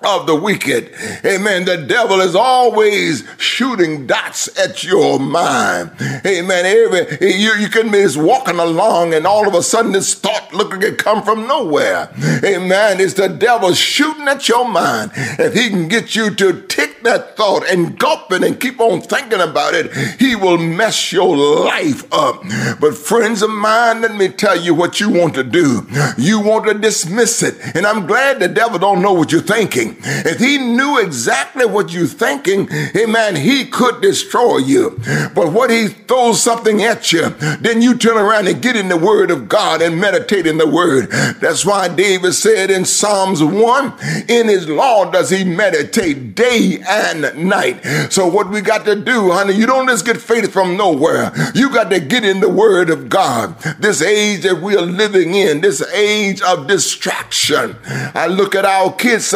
of 0.00 0.26
the 0.26 0.34
wicked. 0.34 0.92
Amen. 1.24 1.64
The 1.64 1.78
devil 1.78 2.20
is 2.20 2.34
always 2.34 3.24
shooting 3.38 4.06
dots 4.06 4.46
at 4.58 4.84
your 4.84 5.18
mind. 5.18 5.90
Amen. 6.24 6.66
Every 6.66 7.32
you, 7.34 7.54
you 7.54 7.68
can 7.70 7.90
be 7.90 7.98
just 8.02 8.18
walking 8.18 8.58
along 8.58 9.14
and 9.14 9.26
all 9.26 9.48
of 9.48 9.54
a 9.54 9.62
sudden 9.62 9.92
this 9.92 10.14
thought 10.14 10.52
looking 10.52 10.82
it 10.82 10.98
come 10.98 11.22
from 11.22 11.46
nowhere. 11.46 12.10
Amen. 12.44 13.00
It's 13.00 13.14
the 13.14 13.28
devil 13.28 13.72
shooting 13.72 14.28
at 14.28 14.48
your 14.48 14.68
mind. 14.68 15.12
If 15.14 15.54
he 15.54 15.70
can 15.70 15.88
get 15.88 16.14
you 16.14 16.34
to 16.34 16.62
take 16.62 17.02
that 17.04 17.36
thought 17.36 17.66
and 17.68 17.98
gulp 17.98 18.30
it 18.32 18.44
and 18.44 18.60
keep 18.60 18.80
on 18.80 19.00
thinking 19.00 19.40
about 19.40 19.74
it, 19.74 19.94
he 20.20 20.36
will 20.36 20.58
mess 20.58 21.10
your 21.10 21.34
life 21.36 22.04
up. 22.12 22.42
But 22.80 22.94
friends 22.94 23.40
of 23.40 23.50
mine, 23.50 24.02
let 24.02 24.14
me 24.14 24.28
tell 24.28 24.60
you 24.60 24.74
what 24.74 25.00
you 25.00 25.08
want 25.08 25.34
to 25.34 25.44
do. 25.44 25.86
You 26.18 26.40
want 26.40 26.66
to 26.66 26.74
dismiss 26.74 27.42
it. 27.42 27.54
And 27.74 27.86
I'm 27.86 28.06
glad 28.06 28.40
the 28.40 28.48
devil 28.48 28.78
don't 28.78 29.00
know 29.00 29.14
what 29.14 29.32
you're 29.32 29.40
thinking. 29.40 29.85
Thinking. 29.94 30.30
If 30.30 30.38
he 30.38 30.58
knew 30.58 30.98
exactly 30.98 31.66
what 31.66 31.92
you're 31.92 32.06
thinking, 32.06 32.68
amen, 32.96 33.36
he 33.36 33.64
could 33.64 34.00
destroy 34.00 34.58
you. 34.58 34.98
But 35.34 35.52
what 35.52 35.70
he 35.70 35.88
throws 35.88 36.42
something 36.42 36.82
at 36.82 37.12
you, 37.12 37.30
then 37.60 37.82
you 37.82 37.96
turn 37.96 38.16
around 38.16 38.48
and 38.48 38.62
get 38.62 38.76
in 38.76 38.88
the 38.88 38.96
word 38.96 39.30
of 39.30 39.48
God 39.48 39.82
and 39.82 40.00
meditate 40.00 40.46
in 40.46 40.58
the 40.58 40.68
word. 40.68 41.10
That's 41.40 41.64
why 41.64 41.88
David 41.88 42.32
said 42.32 42.70
in 42.70 42.84
Psalms 42.84 43.42
1, 43.42 43.94
in 44.28 44.48
his 44.48 44.68
law 44.68 45.10
does 45.10 45.30
he 45.30 45.44
meditate 45.44 46.34
day 46.34 46.78
and 46.86 47.48
night. 47.48 47.84
So 48.10 48.26
what 48.26 48.50
we 48.50 48.60
got 48.60 48.84
to 48.86 48.96
do, 48.96 49.32
honey, 49.32 49.54
you 49.54 49.66
don't 49.66 49.88
just 49.88 50.06
get 50.06 50.18
faith 50.18 50.52
from 50.52 50.76
nowhere. 50.76 51.32
You 51.54 51.70
got 51.70 51.90
to 51.90 52.00
get 52.00 52.24
in 52.24 52.40
the 52.40 52.48
word 52.48 52.90
of 52.90 53.08
God. 53.08 53.58
This 53.80 54.02
age 54.02 54.42
that 54.42 54.60
we 54.60 54.76
are 54.76 54.82
living 54.82 55.34
in, 55.34 55.60
this 55.60 55.82
age 55.92 56.40
of 56.42 56.66
distraction. 56.66 57.76
I 57.86 58.26
look 58.26 58.54
at 58.54 58.64
our 58.64 58.92
kids 58.92 59.26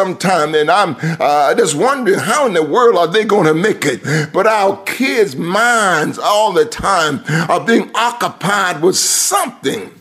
sometime 0.41 0.55
and 0.55 0.71
I'm 0.71 0.97
uh, 1.21 1.55
just 1.55 1.75
wondering 1.75 2.19
how 2.19 2.47
in 2.47 2.55
the 2.55 2.63
world 2.63 2.97
are 2.97 3.07
they 3.07 3.25
going 3.25 3.47
to 3.47 3.55
make 3.55 3.85
it? 3.85 4.33
But 4.33 4.47
our 4.47 4.83
kids' 4.85 5.37
minds 5.37 6.19
all 6.19 6.53
the 6.53 6.65
time 6.65 7.23
are 7.49 7.65
being 7.65 7.91
occupied 7.95 8.83
with 8.83 8.97
something 8.97 10.00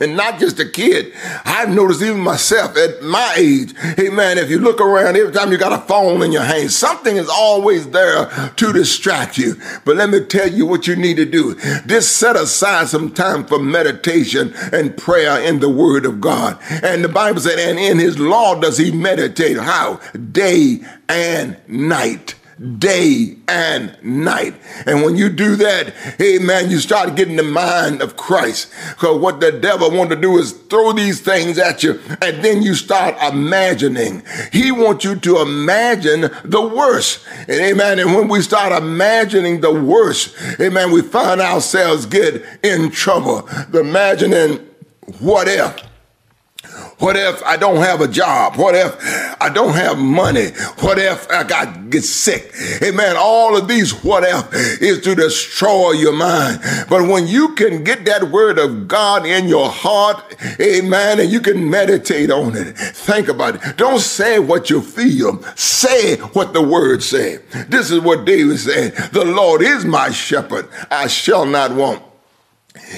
and 0.00 0.16
not 0.16 0.38
just 0.38 0.58
a 0.60 0.68
kid. 0.68 1.12
I've 1.44 1.70
noticed 1.70 2.02
even 2.02 2.20
myself 2.20 2.76
at 2.76 3.02
my 3.02 3.34
age, 3.36 3.74
hey 3.96 4.08
man, 4.08 4.38
if 4.38 4.50
you 4.50 4.58
look 4.58 4.80
around 4.80 5.16
every 5.16 5.32
time 5.32 5.52
you 5.52 5.58
got 5.58 5.72
a 5.72 5.86
phone 5.86 6.22
in 6.22 6.32
your 6.32 6.42
hand, 6.42 6.72
something 6.72 7.16
is 7.16 7.28
always 7.28 7.90
there 7.90 8.26
to 8.56 8.72
distract 8.72 9.38
you. 9.38 9.56
But 9.84 9.96
let 9.96 10.10
me 10.10 10.24
tell 10.24 10.50
you 10.50 10.66
what 10.66 10.86
you 10.86 10.96
need 10.96 11.16
to 11.16 11.24
do. 11.24 11.54
Just 11.86 12.16
set 12.16 12.36
aside 12.36 12.88
some 12.88 13.12
time 13.12 13.44
for 13.44 13.58
meditation 13.58 14.52
and 14.72 14.96
prayer 14.96 15.40
in 15.40 15.60
the 15.60 15.68
word 15.68 16.06
of 16.06 16.20
God. 16.20 16.58
And 16.82 17.04
the 17.04 17.08
Bible 17.08 17.40
said, 17.40 17.58
and 17.58 17.78
in 17.78 17.98
his 17.98 18.18
law 18.18 18.58
does 18.58 18.78
he 18.78 18.90
meditate. 18.90 19.56
How? 19.56 20.00
Day 20.32 20.80
and 21.08 21.56
night 21.68 22.34
day 22.78 23.36
and 23.48 23.96
night. 24.02 24.54
And 24.86 25.02
when 25.02 25.16
you 25.16 25.28
do 25.28 25.56
that, 25.56 25.92
hey 26.18 26.38
man, 26.38 26.70
you 26.70 26.78
start 26.78 27.14
getting 27.16 27.36
the 27.36 27.42
mind 27.42 28.02
of 28.02 28.16
Christ. 28.16 28.72
Because 28.90 29.20
what 29.20 29.40
the 29.40 29.52
devil 29.52 29.90
want 29.90 30.10
to 30.10 30.16
do 30.16 30.38
is 30.38 30.52
throw 30.52 30.92
these 30.92 31.20
things 31.20 31.58
at 31.58 31.82
you, 31.82 32.00
and 32.22 32.44
then 32.44 32.62
you 32.62 32.74
start 32.74 33.16
imagining. 33.22 34.22
He 34.52 34.72
wants 34.72 35.04
you 35.04 35.16
to 35.16 35.40
imagine 35.40 36.30
the 36.44 36.62
worst. 36.62 37.26
And 37.48 37.60
amen. 37.60 37.98
And 37.98 38.14
when 38.14 38.28
we 38.28 38.40
start 38.42 38.72
imagining 38.72 39.60
the 39.60 39.72
worst, 39.72 40.34
amen, 40.60 40.92
we 40.92 41.02
find 41.02 41.40
ourselves 41.40 42.06
get 42.06 42.44
in 42.62 42.90
trouble. 42.90 43.42
The 43.70 43.80
imagining 43.80 44.58
what 45.20 45.48
if 45.48 45.93
what 47.04 47.16
if 47.16 47.42
I 47.44 47.58
don't 47.58 47.82
have 47.82 48.00
a 48.00 48.08
job? 48.08 48.56
What 48.56 48.74
if 48.74 48.96
I 49.38 49.50
don't 49.50 49.74
have 49.74 49.98
money? 49.98 50.48
What 50.80 50.98
if 50.98 51.30
I 51.30 51.44
got 51.44 51.90
get 51.90 52.02
sick? 52.02 52.50
Amen. 52.82 53.16
All 53.18 53.58
of 53.58 53.68
these 53.68 54.02
what 54.02 54.24
if 54.24 54.80
is 54.80 55.02
to 55.02 55.14
destroy 55.14 55.90
your 55.90 56.14
mind. 56.14 56.60
But 56.88 57.06
when 57.06 57.26
you 57.26 57.54
can 57.56 57.84
get 57.84 58.06
that 58.06 58.30
word 58.30 58.58
of 58.58 58.88
God 58.88 59.26
in 59.26 59.48
your 59.48 59.68
heart, 59.68 60.34
amen, 60.58 61.20
and 61.20 61.30
you 61.30 61.40
can 61.40 61.68
meditate 61.68 62.30
on 62.30 62.56
it, 62.56 62.72
think 62.78 63.28
about 63.28 63.56
it. 63.56 63.76
Don't 63.76 64.00
say 64.00 64.38
what 64.38 64.70
you 64.70 64.80
feel. 64.80 65.42
Say 65.56 66.16
what 66.32 66.54
the 66.54 66.62
word 66.62 67.02
said. 67.02 67.42
This 67.68 67.90
is 67.90 68.00
what 68.00 68.24
David 68.24 68.58
said. 68.58 68.94
The 69.12 69.26
Lord 69.26 69.60
is 69.60 69.84
my 69.84 70.10
shepherd. 70.10 70.70
I 70.90 71.08
shall 71.08 71.44
not 71.44 71.74
want. 71.74 72.02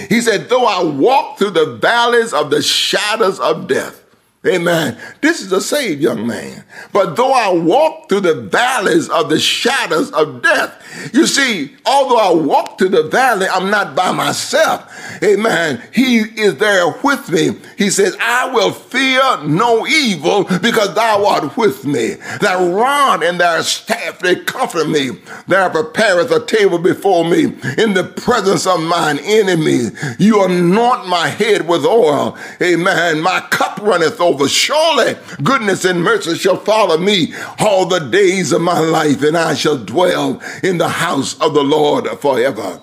He 0.09 0.21
said, 0.21 0.49
though 0.49 0.65
I 0.65 0.83
walk 0.83 1.39
through 1.39 1.51
the 1.51 1.77
valleys 1.77 2.33
of 2.33 2.51
the 2.51 2.63
shadows 2.63 3.39
of 3.41 3.69
death, 3.69 4.06
Amen. 4.47 4.97
This 5.21 5.41
is 5.41 5.53
a 5.53 5.61
saved 5.61 6.01
young 6.03 6.27
man. 6.27 6.65
But 6.93 7.17
though 7.17 7.33
I 7.33 7.53
walk 7.53 8.09
through 8.09 8.21
the 8.21 8.35
valleys 8.35 9.09
of 9.09 9.29
the 9.29 9.39
shadows 9.39 10.11
of 10.13 10.43
death, 10.43 10.83
you 11.13 11.27
see, 11.27 11.77
although 11.85 12.19
I 12.19 12.33
walk 12.33 12.79
through 12.79 12.91
the 12.91 13.05
valley, 13.05 13.47
I'm 13.49 13.71
not 13.71 13.95
by 13.95 14.13
myself. 14.13 14.93
Amen. 15.23 15.83
He 15.93 16.19
is 16.19 16.57
there 16.57 16.89
with 17.03 17.31
me. 17.31 17.57
He 17.77 17.91
says, 17.91 18.17
I 18.21 18.51
will 18.53 18.73
fear 18.73 19.43
no 19.45 19.87
evil 19.87 20.45
because 20.45 20.95
thou 20.95 21.27
art 21.27 21.57
with 21.57 21.85
me. 21.85 22.15
Thy 22.41 22.63
rod 22.71 23.23
and 23.23 23.41
thy 23.41 23.63
staff, 23.63 24.19
they 24.21 24.37
comfort 24.37 24.89
me. 24.89 25.11
Thou 25.49 25.69
preparest 25.69 26.33
a 26.33 26.45
table 26.45 26.79
before 26.79 27.25
me 27.25 27.45
in 27.79 27.95
the 27.95 28.13
presence 28.17 28.67
of 28.67 28.81
mine 28.81 29.19
enemies. 29.23 29.93
You 30.19 30.45
anoint 30.45 31.09
my 31.09 31.29
head 31.29 31.67
with 31.69 31.85
oil. 31.85 32.37
Amen. 32.61 33.21
My 33.21 33.41
cup 33.51 33.81
runneth 33.81 34.21
over 34.21 34.36
over. 34.37 34.49
Surely 34.49 35.17
goodness 35.43 35.85
and 35.85 36.03
mercy 36.03 36.37
shall 36.37 36.57
follow 36.57 36.99
me 36.99 37.33
all 37.59 37.87
the 37.87 37.99
days 37.99 38.53
of 38.53 38.61
my 38.61 38.79
life, 38.79 39.23
and 39.23 39.37
I 39.37 39.55
shall 39.55 39.79
dwell 39.79 40.43
in 40.63 40.79
the 40.79 40.89
house 40.89 41.41
of 41.41 41.55
the 41.55 41.65
Lord 41.65 42.07
forever. 42.21 42.81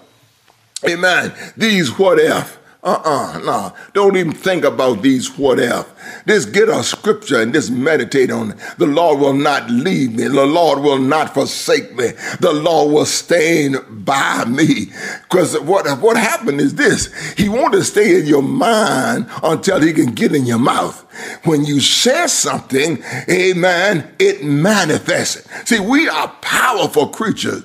Amen. 0.88 1.34
These 1.56 1.98
what 1.98 2.20
if 2.20 2.60
uh-uh, 2.84 3.40
no. 3.46 3.74
Don't 3.94 4.18
even 4.18 4.34
think 4.34 4.66
about 4.66 5.02
these 5.02 5.38
what 5.38 5.58
if. 5.60 5.90
Just 6.28 6.52
get 6.52 6.68
a 6.68 6.84
scripture 6.84 7.42
and 7.42 7.54
just 7.54 7.72
meditate 7.72 8.30
on 8.30 8.52
it. 8.52 8.58
The 8.78 8.86
Lord 8.86 9.20
will 9.20 9.34
not 9.34 9.70
leave 9.70 10.16
me. 10.16 10.28
The 10.28 10.46
Lord 10.46 10.80
will 10.80 11.00
not 11.00 11.34
forsake 11.34 11.96
me. 11.96 12.10
The 12.42 12.52
Lord 12.52 12.92
will 12.92 13.06
stand 13.06 13.78
by 14.06 14.44
me. 14.46 14.92
Because 15.24 15.58
what, 15.62 15.88
what 16.02 16.18
happened 16.18 16.60
is 16.60 16.76
this. 16.76 17.14
He 17.38 17.48
wants 17.48 17.78
to 17.78 17.84
stay 17.86 18.20
in 18.20 18.28
your 18.28 18.44
mind 18.44 19.28
until 19.42 19.80
he 19.80 19.94
can 19.94 20.12
get 20.14 20.36
in 20.36 20.46
your 20.46 20.60
mouth. 20.60 21.02
When 21.46 21.64
you 21.64 21.80
say 21.80 22.28
something, 22.28 23.02
amen, 23.30 24.14
it 24.20 24.44
manifests. 24.44 25.48
See, 25.70 25.80
we 25.80 26.10
are 26.10 26.28
powerful 26.42 27.08
creatures. 27.08 27.64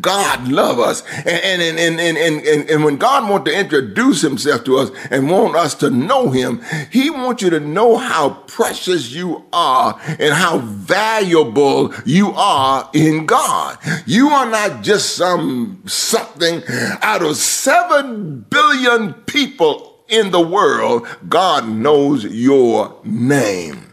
God 0.00 0.48
love 0.48 0.78
us. 0.78 1.02
And, 1.18 1.60
and, 1.60 1.78
and, 1.78 2.00
and, 2.00 2.16
and, 2.16 2.70
and, 2.70 2.84
when 2.84 2.96
God 2.96 3.28
wants 3.28 3.50
to 3.50 3.58
introduce 3.58 4.22
himself 4.22 4.64
to 4.64 4.78
us 4.78 4.90
and 5.10 5.30
want 5.30 5.54
us 5.54 5.74
to 5.76 5.90
know 5.90 6.30
him, 6.30 6.62
he 6.90 7.10
wants 7.10 7.42
you 7.42 7.50
to 7.50 7.60
know 7.60 7.98
how 7.98 8.30
precious 8.46 9.12
you 9.12 9.44
are 9.52 10.00
and 10.18 10.32
how 10.32 10.58
valuable 10.58 11.92
you 12.06 12.30
are 12.32 12.88
in 12.94 13.26
God. 13.26 13.76
You 14.06 14.30
are 14.30 14.48
not 14.48 14.82
just 14.82 15.14
some 15.14 15.82
something 15.86 16.62
out 17.02 17.22
of 17.22 17.36
seven 17.36 18.46
billion 18.48 19.12
people 19.12 20.04
in 20.08 20.30
the 20.30 20.40
world. 20.40 21.06
God 21.28 21.68
knows 21.68 22.24
your 22.24 22.98
name. 23.04 23.89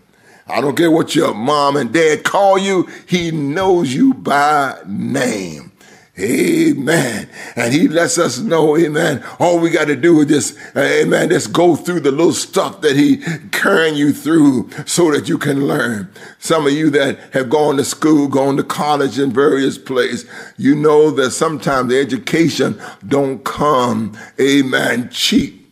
I 0.49 0.61
don't 0.61 0.77
care 0.77 0.91
what 0.91 1.15
your 1.15 1.33
mom 1.33 1.75
and 1.75 1.91
dad 1.91 2.23
call 2.23 2.57
you, 2.57 2.87
he 3.07 3.31
knows 3.31 3.93
you 3.93 4.13
by 4.13 4.79
name. 4.85 5.71
Amen. 6.19 7.29
And 7.55 7.71
he 7.71 7.87
lets 7.87 8.17
us 8.17 8.39
know, 8.39 8.75
amen. 8.75 9.23
All 9.39 9.59
we 9.59 9.69
got 9.69 9.85
to 9.85 9.95
do 9.95 10.19
is 10.21 10.25
just, 10.25 10.57
uh, 10.75 10.79
amen, 10.79 11.29
just 11.29 11.53
go 11.53 11.75
through 11.75 11.99
the 11.99 12.11
little 12.11 12.33
stuff 12.33 12.81
that 12.81 12.95
he 12.95 13.17
carrying 13.51 13.95
you 13.95 14.11
through 14.11 14.69
so 14.87 15.11
that 15.11 15.29
you 15.29 15.37
can 15.37 15.67
learn. 15.67 16.11
Some 16.39 16.65
of 16.65 16.73
you 16.73 16.89
that 16.91 17.19
have 17.33 17.51
gone 17.51 17.77
to 17.77 17.85
school, 17.85 18.27
gone 18.27 18.57
to 18.57 18.63
college 18.63 19.19
in 19.19 19.31
various 19.31 19.77
places, 19.77 20.27
you 20.57 20.73
know 20.73 21.11
that 21.11 21.31
sometimes 21.31 21.89
the 21.89 21.99
education 21.99 22.81
don't 23.07 23.43
come, 23.43 24.17
amen, 24.41 25.09
cheap. 25.11 25.66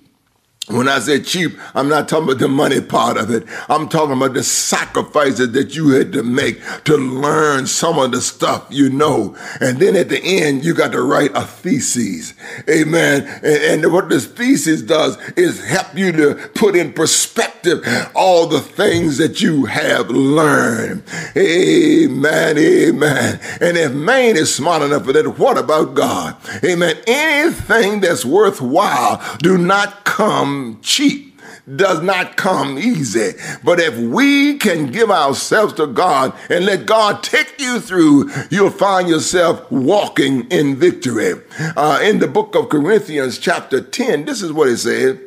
When 0.67 0.87
I 0.87 0.97
say 0.97 1.21
cheap, 1.21 1.51
I'm 1.75 1.87
not 1.87 2.09
talking 2.09 2.23
about 2.23 2.39
the 2.39 2.47
money 2.47 2.81
part 2.81 3.17
of 3.17 3.29
it. 3.29 3.43
I'm 3.69 3.87
talking 3.87 4.17
about 4.17 4.33
the 4.33 4.43
sacrifices 4.43 5.51
that 5.51 5.75
you 5.75 5.89
had 5.89 6.11
to 6.13 6.23
make 6.23 6.59
to 6.85 6.97
learn 6.97 7.67
some 7.67 7.99
of 7.99 8.11
the 8.11 8.19
stuff 8.19 8.65
you 8.71 8.89
know. 8.89 9.37
And 9.61 9.77
then 9.77 9.95
at 9.95 10.09
the 10.09 10.19
end, 10.23 10.65
you 10.65 10.73
got 10.73 10.91
to 10.93 11.03
write 11.03 11.29
a 11.35 11.43
thesis. 11.43 12.33
Amen. 12.67 13.27
And, 13.43 13.83
and 13.83 13.93
what 13.93 14.09
this 14.09 14.25
thesis 14.25 14.81
does 14.81 15.19
is 15.33 15.63
help 15.63 15.95
you 15.95 16.11
to 16.13 16.49
put 16.55 16.75
in 16.75 16.93
perspective 16.93 17.87
all 18.15 18.47
the 18.47 18.59
things 18.59 19.19
that 19.19 19.41
you 19.41 19.65
have 19.65 20.09
learned. 20.09 21.03
Amen. 21.37 22.57
Amen. 22.57 23.39
And 23.61 23.77
if 23.77 23.93
man 23.93 24.35
is 24.35 24.53
smart 24.55 24.81
enough 24.81 25.05
for 25.05 25.13
that, 25.13 25.37
what 25.37 25.59
about 25.59 25.93
God? 25.93 26.37
Amen. 26.63 26.97
Anything 27.05 27.99
that's 27.99 28.25
worthwhile, 28.25 29.21
do 29.37 29.59
not 29.59 30.05
come 30.05 30.54
cheap 30.81 31.35
does 31.75 32.01
not 32.01 32.37
come 32.37 32.77
easy. 32.77 33.31
But 33.63 33.79
if 33.79 33.97
we 33.97 34.57
can 34.57 34.91
give 34.91 35.09
ourselves 35.09 35.73
to 35.73 35.87
God 35.87 36.33
and 36.49 36.65
let 36.65 36.85
God 36.85 37.23
take 37.23 37.59
you 37.59 37.79
through, 37.79 38.31
you'll 38.49 38.69
find 38.69 39.09
yourself 39.09 39.69
walking 39.71 40.49
in 40.51 40.75
victory. 40.75 41.41
Uh, 41.75 41.99
in 42.03 42.19
the 42.19 42.27
book 42.27 42.55
of 42.55 42.69
Corinthians, 42.69 43.39
chapter 43.39 43.81
10, 43.81 44.25
this 44.25 44.41
is 44.41 44.51
what 44.51 44.67
it 44.67 44.77
says. 44.77 45.19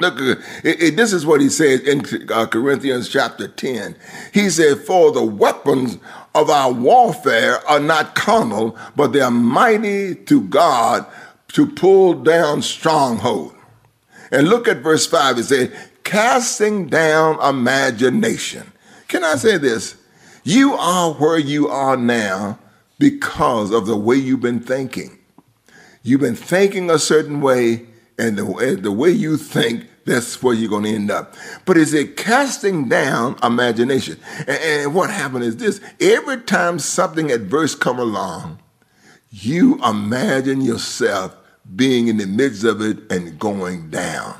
Look, 0.00 0.14
it, 0.18 0.82
it, 0.82 0.96
this 0.96 1.12
is 1.12 1.26
what 1.26 1.42
he 1.42 1.50
says 1.50 1.80
in 1.80 2.02
uh, 2.30 2.46
Corinthians 2.46 3.08
chapter 3.10 3.46
10. 3.46 3.96
He 4.32 4.48
said, 4.48 4.78
For 4.78 5.12
the 5.12 5.24
weapons 5.24 5.98
of 6.34 6.48
our 6.48 6.72
warfare 6.72 7.58
are 7.68 7.80
not 7.80 8.14
carnal, 8.14 8.78
but 8.96 9.08
they 9.08 9.20
are 9.20 9.30
mighty 9.30 10.14
to 10.14 10.40
God 10.40 11.04
to 11.48 11.66
pull 11.66 12.14
down 12.14 12.62
strongholds 12.62 13.54
and 14.30 14.48
look 14.48 14.68
at 14.68 14.78
verse 14.78 15.06
5. 15.06 15.38
It 15.38 15.44
says, 15.44 15.90
casting 16.04 16.88
down 16.88 17.40
imagination. 17.42 18.72
Can 19.08 19.24
I 19.24 19.36
say 19.36 19.58
this? 19.58 19.96
You 20.44 20.74
are 20.74 21.12
where 21.14 21.38
you 21.38 21.68
are 21.68 21.96
now 21.96 22.58
because 22.98 23.72
of 23.72 23.86
the 23.86 23.96
way 23.96 24.16
you've 24.16 24.40
been 24.40 24.60
thinking. 24.60 25.18
You've 26.02 26.20
been 26.20 26.36
thinking 26.36 26.90
a 26.90 26.98
certain 26.98 27.40
way, 27.40 27.86
and 28.18 28.38
the, 28.38 28.78
the 28.80 28.92
way 28.92 29.10
you 29.10 29.36
think, 29.36 29.86
that's 30.06 30.42
where 30.42 30.54
you're 30.54 30.70
going 30.70 30.84
to 30.84 30.94
end 30.94 31.10
up. 31.10 31.34
But 31.66 31.76
is 31.76 31.92
it 31.92 32.16
casting 32.16 32.88
down 32.88 33.36
imagination? 33.42 34.18
And, 34.38 34.48
and 34.48 34.94
what 34.94 35.10
happened 35.10 35.44
is 35.44 35.56
this 35.58 35.80
every 36.00 36.40
time 36.40 36.78
something 36.78 37.30
adverse 37.30 37.74
come 37.74 37.98
along, 37.98 38.58
you 39.30 39.82
imagine 39.84 40.62
yourself 40.62 41.36
being 41.74 42.08
in 42.08 42.16
the 42.16 42.26
midst 42.26 42.64
of 42.64 42.80
it 42.80 42.98
and 43.10 43.38
going 43.38 43.90
down. 43.90 44.36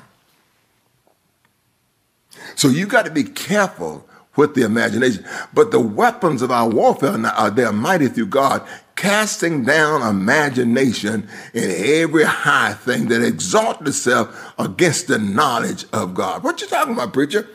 So 2.56 2.68
you 2.68 2.86
got 2.86 3.04
to 3.04 3.10
be 3.10 3.24
careful 3.24 4.06
with 4.36 4.54
the 4.54 4.62
imagination. 4.62 5.24
But 5.52 5.70
the 5.70 5.80
weapons 5.80 6.42
of 6.42 6.50
our 6.50 6.68
warfare 6.68 7.16
are 7.26 7.50
they're 7.50 7.72
mighty 7.72 8.08
through 8.08 8.26
God, 8.26 8.66
casting 8.96 9.64
down 9.64 10.02
imagination 10.02 11.28
in 11.54 11.70
every 11.70 12.24
high 12.24 12.74
thing 12.74 13.08
that 13.08 13.22
exalts 13.22 13.86
itself 13.88 14.54
against 14.58 15.08
the 15.08 15.18
knowledge 15.18 15.84
of 15.92 16.14
God. 16.14 16.42
What 16.42 16.60
you 16.60 16.66
talking 16.66 16.94
about, 16.94 17.12
preacher? 17.12 17.48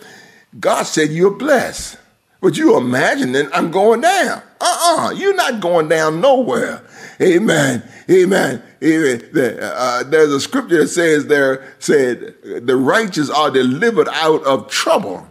God 0.60 0.84
said 0.84 1.10
you're 1.10 1.36
blessed. 1.36 1.98
But 2.42 2.58
you 2.58 2.78
imagining 2.78 3.48
I'm 3.54 3.72
going 3.72 4.02
down. 4.02 4.42
Uh-uh. 4.62 5.12
You're 5.16 5.36
not 5.36 5.60
going 5.60 5.90
down 5.90 6.22
nowhere. 6.22 6.84
Amen. 7.20 7.82
Amen. 8.10 8.62
Amen. 8.86 9.58
Uh, 9.62 10.04
there's 10.04 10.32
a 10.32 10.39
scripture 10.39 10.80
that 10.80 10.89
says 10.89 11.28
there 11.28 11.74
said 11.80 12.36
the 12.43 12.76
righteous 12.76 13.30
are 13.30 13.50
delivered 13.50 14.10
out 14.10 14.43
of 14.43 14.69
trouble. 14.69 15.28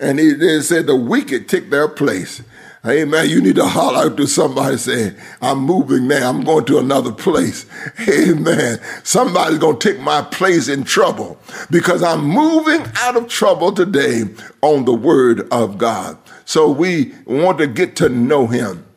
And 0.00 0.20
it 0.20 0.62
said 0.62 0.86
the 0.86 0.96
wicked 0.96 1.48
take 1.48 1.70
their 1.70 1.88
place. 1.88 2.42
Amen. 2.86 3.28
You 3.28 3.42
need 3.42 3.56
to 3.56 3.66
holler 3.66 4.06
out 4.06 4.16
to 4.16 4.26
somebody 4.26 4.76
saying, 4.76 5.16
I'm 5.42 5.58
moving 5.58 6.06
now. 6.06 6.28
I'm 6.28 6.42
going 6.42 6.64
to 6.66 6.78
another 6.78 7.12
place. 7.12 7.66
Amen. 8.08 8.78
Somebody's 9.02 9.58
going 9.58 9.78
to 9.78 9.92
take 9.92 10.00
my 10.00 10.22
place 10.22 10.68
in 10.68 10.84
trouble 10.84 11.38
because 11.70 12.02
I'm 12.02 12.24
moving 12.24 12.86
out 12.96 13.16
of 13.16 13.28
trouble 13.28 13.72
today 13.72 14.22
on 14.62 14.84
the 14.84 14.94
word 14.94 15.48
of 15.52 15.76
God. 15.76 16.16
So 16.44 16.70
we 16.70 17.14
want 17.26 17.58
to 17.58 17.66
get 17.66 17.96
to 17.96 18.08
know 18.08 18.46
him. 18.46 18.87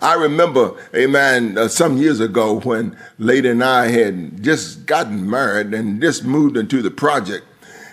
I 0.00 0.14
remember, 0.14 0.74
amen, 0.94 1.58
uh, 1.58 1.68
some 1.68 1.96
years 1.96 2.20
ago 2.20 2.60
when 2.60 2.96
Lady 3.18 3.48
and 3.48 3.62
I 3.62 3.88
had 3.88 4.42
just 4.42 4.86
gotten 4.86 5.28
married 5.28 5.74
and 5.74 6.00
just 6.00 6.24
moved 6.24 6.56
into 6.56 6.80
the 6.80 6.90
project. 6.90 7.44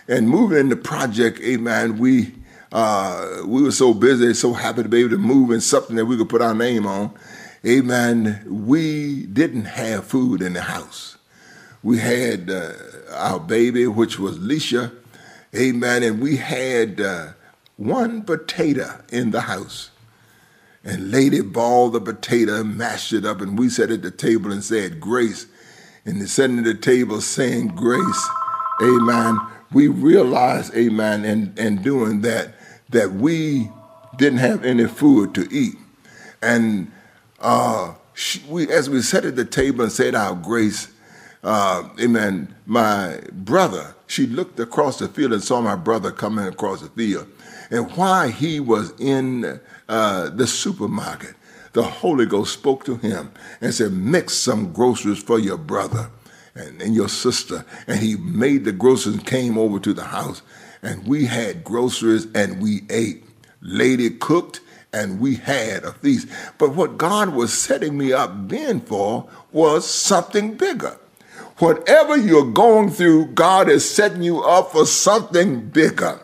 And 0.08 0.30
moving 0.30 0.58
in 0.58 0.70
the 0.70 0.76
project, 0.76 1.40
amen, 1.42 1.98
we 1.98 2.36
uh, 2.72 3.42
we 3.46 3.62
were 3.62 3.72
so 3.72 3.94
busy, 3.94 4.34
so 4.34 4.54
happy 4.54 4.84
to 4.84 4.90
be 4.90 5.00
able 5.02 5.10
to 5.10 5.18
move 5.18 5.52
in 5.52 5.60
something 5.60 5.98
that 5.98 6.06
we 6.06 6.18
could 6.18 6.30
put 6.30 6.42
our 6.42 6.56
name 6.56 6.88
on. 6.88 7.14
Amen. 7.66 8.44
We 8.48 9.26
didn't 9.26 9.66
have 9.66 10.06
food 10.06 10.42
in 10.42 10.54
the 10.54 10.62
house. 10.62 11.18
We 11.84 12.00
had 12.00 12.50
uh, 12.50 12.72
our 13.12 13.40
baby, 13.40 13.88
which 13.88 14.18
was 14.18 14.40
Lisha. 14.40 14.96
Amen. 15.56 16.02
And 16.02 16.22
we 16.22 16.38
had 16.38 17.02
uh, 17.02 17.34
one 17.76 18.24
potato 18.24 19.04
in 19.12 19.32
the 19.32 19.42
house. 19.42 19.91
And 20.84 21.12
Lady 21.12 21.42
balled 21.42 21.94
the 21.94 22.02
potato, 22.02 22.62
and 22.62 22.78
mashed 22.78 23.14
it 23.14 23.26
up, 23.26 23.42
and 23.42 23.58
we 23.58 23.70
sat 23.70 23.92
at 23.92 24.02
the 24.02 24.12
table 24.12 24.52
and 24.52 24.64
said 24.64 25.00
grace. 25.00 25.46
And 26.06 26.28
sitting 26.28 26.58
at 26.58 26.66
the 26.66 26.74
table 26.74 27.22
saying 27.22 27.76
grace, 27.76 28.30
amen, 28.82 29.40
we 29.72 29.88
realized, 29.88 30.74
amen, 30.76 31.24
and, 31.26 31.58
and 31.60 31.84
doing 31.84 32.22
that, 32.22 32.56
that 32.90 33.14
we 33.14 33.70
didn't 34.18 34.40
have 34.40 34.66
any 34.66 34.88
food 34.88 35.36
to 35.36 35.48
eat. 35.52 35.76
And 36.42 36.92
uh, 37.40 37.94
we, 38.50 38.68
as 38.70 38.90
we 38.90 39.02
sat 39.02 39.26
at 39.26 39.36
the 39.36 39.46
table 39.46 39.84
and 39.84 39.92
said 39.92 40.16
our 40.16 40.36
grace, 40.36 40.92
uh, 41.44 41.88
amen, 42.00 42.56
my 42.66 43.20
brother, 43.32 43.96
she 44.08 44.26
looked 44.26 44.60
across 44.60 45.00
the 45.00 45.08
field 45.08 45.34
and 45.34 45.44
saw 45.44 45.62
my 45.62 45.76
brother 45.76 46.12
coming 46.12 46.46
across 46.46 46.82
the 46.82 46.90
field. 46.90 47.28
And 47.72 47.90
while 47.94 48.30
he 48.30 48.60
was 48.60 48.94
in 49.00 49.60
uh, 49.88 50.30
the 50.30 50.46
supermarket, 50.46 51.36
the 51.74 51.84
Holy 51.84 52.26
Ghost 52.26 52.54
spoke 52.54 52.84
to 52.86 52.98
him 52.98 53.32
and 53.62 53.74
said, 53.74 53.94
Mix 53.94 54.34
some 54.34 54.74
groceries 54.74 55.24
for 55.24 55.40
your 55.40 55.58
brother 55.58 56.10
and, 56.54 56.82
and 56.82 56.94
your 56.94 57.08
sister. 57.08 57.66
And 57.88 58.00
he 58.00 58.18
made 58.18 58.66
the 58.66 58.74
groceries 58.74 59.16
and 59.16 59.26
came 59.26 59.58
over 59.58 59.80
to 59.80 59.94
the 59.94 60.04
house. 60.04 60.42
And 60.84 61.08
we 61.08 61.26
had 61.26 61.64
groceries 61.64 62.28
and 62.36 62.62
we 62.62 62.82
ate. 62.90 63.24
Lady 63.62 64.10
cooked 64.10 64.60
and 64.92 65.22
we 65.22 65.36
had 65.36 65.86
a 65.86 65.94
feast. 65.94 66.28
But 66.58 66.76
what 66.76 66.98
God 66.98 67.30
was 67.30 67.54
setting 67.54 67.98
me 67.98 68.12
up 68.12 68.50
then 68.50 68.82
for 68.82 69.30
was 69.54 69.90
something 69.90 70.56
bigger. 70.56 70.98
Whatever 71.60 72.18
you're 72.18 72.52
going 72.52 72.90
through, 72.90 73.28
God 73.28 73.70
is 73.70 73.90
setting 73.90 74.24
you 74.24 74.42
up 74.42 74.72
for 74.72 74.86
something 74.86 75.70
bigger. 75.70 76.20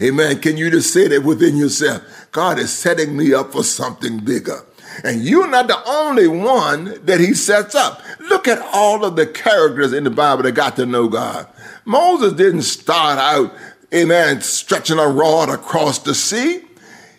Amen. 0.00 0.40
Can 0.40 0.56
you 0.56 0.70
just 0.70 0.92
say 0.92 1.08
that 1.08 1.22
within 1.22 1.56
yourself? 1.56 2.02
God 2.32 2.58
is 2.58 2.72
setting 2.72 3.16
me 3.16 3.34
up 3.34 3.52
for 3.52 3.62
something 3.62 4.18
bigger. 4.18 4.64
And 5.04 5.22
you're 5.22 5.48
not 5.48 5.68
the 5.68 5.82
only 5.86 6.28
one 6.28 7.04
that 7.04 7.20
he 7.20 7.34
sets 7.34 7.74
up. 7.74 8.02
Look 8.20 8.46
at 8.46 8.58
all 8.72 9.04
of 9.04 9.16
the 9.16 9.26
characters 9.26 9.92
in 9.92 10.04
the 10.04 10.10
Bible 10.10 10.42
that 10.42 10.52
got 10.52 10.76
to 10.76 10.86
know 10.86 11.08
God. 11.08 11.46
Moses 11.84 12.34
didn't 12.34 12.62
start 12.62 13.18
out, 13.18 13.52
amen, 13.92 14.40
stretching 14.42 14.98
a 14.98 15.08
rod 15.08 15.48
across 15.48 15.98
the 15.98 16.14
sea. 16.14 16.62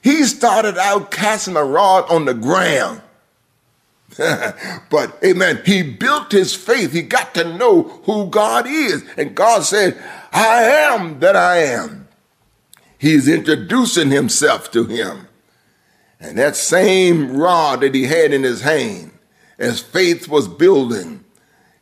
He 0.01 0.23
started 0.23 0.77
out 0.77 1.11
casting 1.11 1.55
a 1.55 1.63
rod 1.63 2.09
on 2.11 2.25
the 2.25 2.33
ground. 2.33 3.01
but 4.89 5.17
amen, 5.23 5.61
he 5.65 5.81
built 5.81 6.31
his 6.31 6.53
faith. 6.53 6.91
He 6.91 7.01
got 7.01 7.33
to 7.33 7.57
know 7.57 7.83
who 8.03 8.27
God 8.27 8.67
is. 8.67 9.03
And 9.17 9.35
God 9.35 9.63
said, 9.63 10.01
I 10.31 10.63
am 10.63 11.19
that 11.19 11.35
I 11.35 11.57
am. 11.57 12.02
He's 13.03 13.27
introducing 13.27 14.11
himself 14.11 14.71
to 14.71 14.85
him. 14.85 15.27
And 16.21 16.37
that 16.37 16.55
same 16.55 17.35
rod 17.35 17.81
that 17.81 17.93
he 17.93 18.05
had 18.05 18.31
in 18.31 18.43
his 18.43 18.61
hand, 18.61 19.11
as 19.59 19.81
faith 19.81 20.29
was 20.29 20.47
building, 20.47 21.25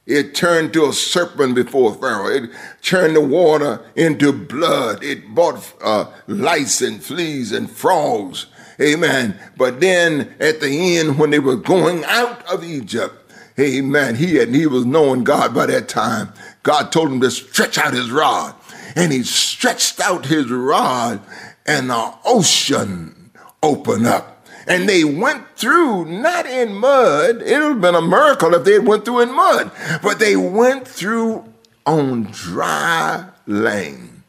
it 0.08 0.34
turned 0.34 0.74
to 0.74 0.90
a 0.90 0.94
serpent 0.94 1.54
before 1.54 1.94
Pharaoh. 1.94 2.26
It 2.26 2.50
turned 2.82 3.16
the 3.16 3.22
water 3.22 3.86
into 3.96 4.34
blood. 4.34 5.04
It 5.04 5.36
brought 5.36 5.72
uh, 5.84 6.06
lice 6.26 6.82
and 6.82 7.04
fleas 7.04 7.52
and 7.52 7.70
frogs. 7.70 8.48
Amen. 8.82 9.40
But 9.58 9.80
then 9.80 10.34
at 10.40 10.60
the 10.60 10.98
end, 10.98 11.20
when 11.20 11.30
they 11.30 11.38
were 11.38 11.56
going 11.56 12.04
out 12.06 12.44
of 12.52 12.64
Egypt, 12.64 13.32
amen, 13.60 14.16
he 14.16 14.38
had 14.38 14.56
he 14.56 14.66
was 14.66 14.88
knowing 14.88 15.24
God 15.24 15.54
by 15.54 15.68
that 15.68 15.88
time. 15.88 16.34
God 16.64 16.92
told 16.92 17.12
him 17.12 17.22
to 17.22 17.30
stretch 17.30 17.78
out 17.78 17.94
his 17.94 18.10
rod 18.10 18.56
and 18.96 19.12
he 19.12 19.24
stretched 19.24 20.00
out 20.00 20.26
his 20.26 20.50
rod 20.50 21.22
and 21.66 21.90
the 21.90 22.14
ocean 22.26 23.32
opened 23.62 24.08
up. 24.08 24.46
And 24.68 24.88
they 24.88 25.04
went 25.04 25.58
through 25.58 26.06
not 26.06 26.46
in 26.46 26.76
mud. 26.76 27.42
It 27.42 27.58
would 27.60 27.72
have 27.72 27.82
been 27.82 27.96
a 27.96 28.02
miracle 28.02 28.54
if 28.54 28.64
they 28.64 28.74
had 28.74 28.86
went 28.88 29.06
through 29.06 29.22
in 29.22 29.36
mud, 29.36 29.72
but 30.04 30.20
they 30.20 30.36
went 30.36 30.88
through 30.88 31.52
on 31.86 32.24
dry 32.26 33.28
land. 33.48 34.22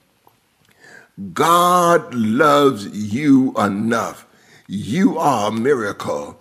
God 1.34 2.14
loves 2.14 2.88
you 2.88 3.52
enough. 3.58 4.26
You 4.66 5.18
are 5.18 5.48
a 5.48 5.52
miracle 5.52 6.40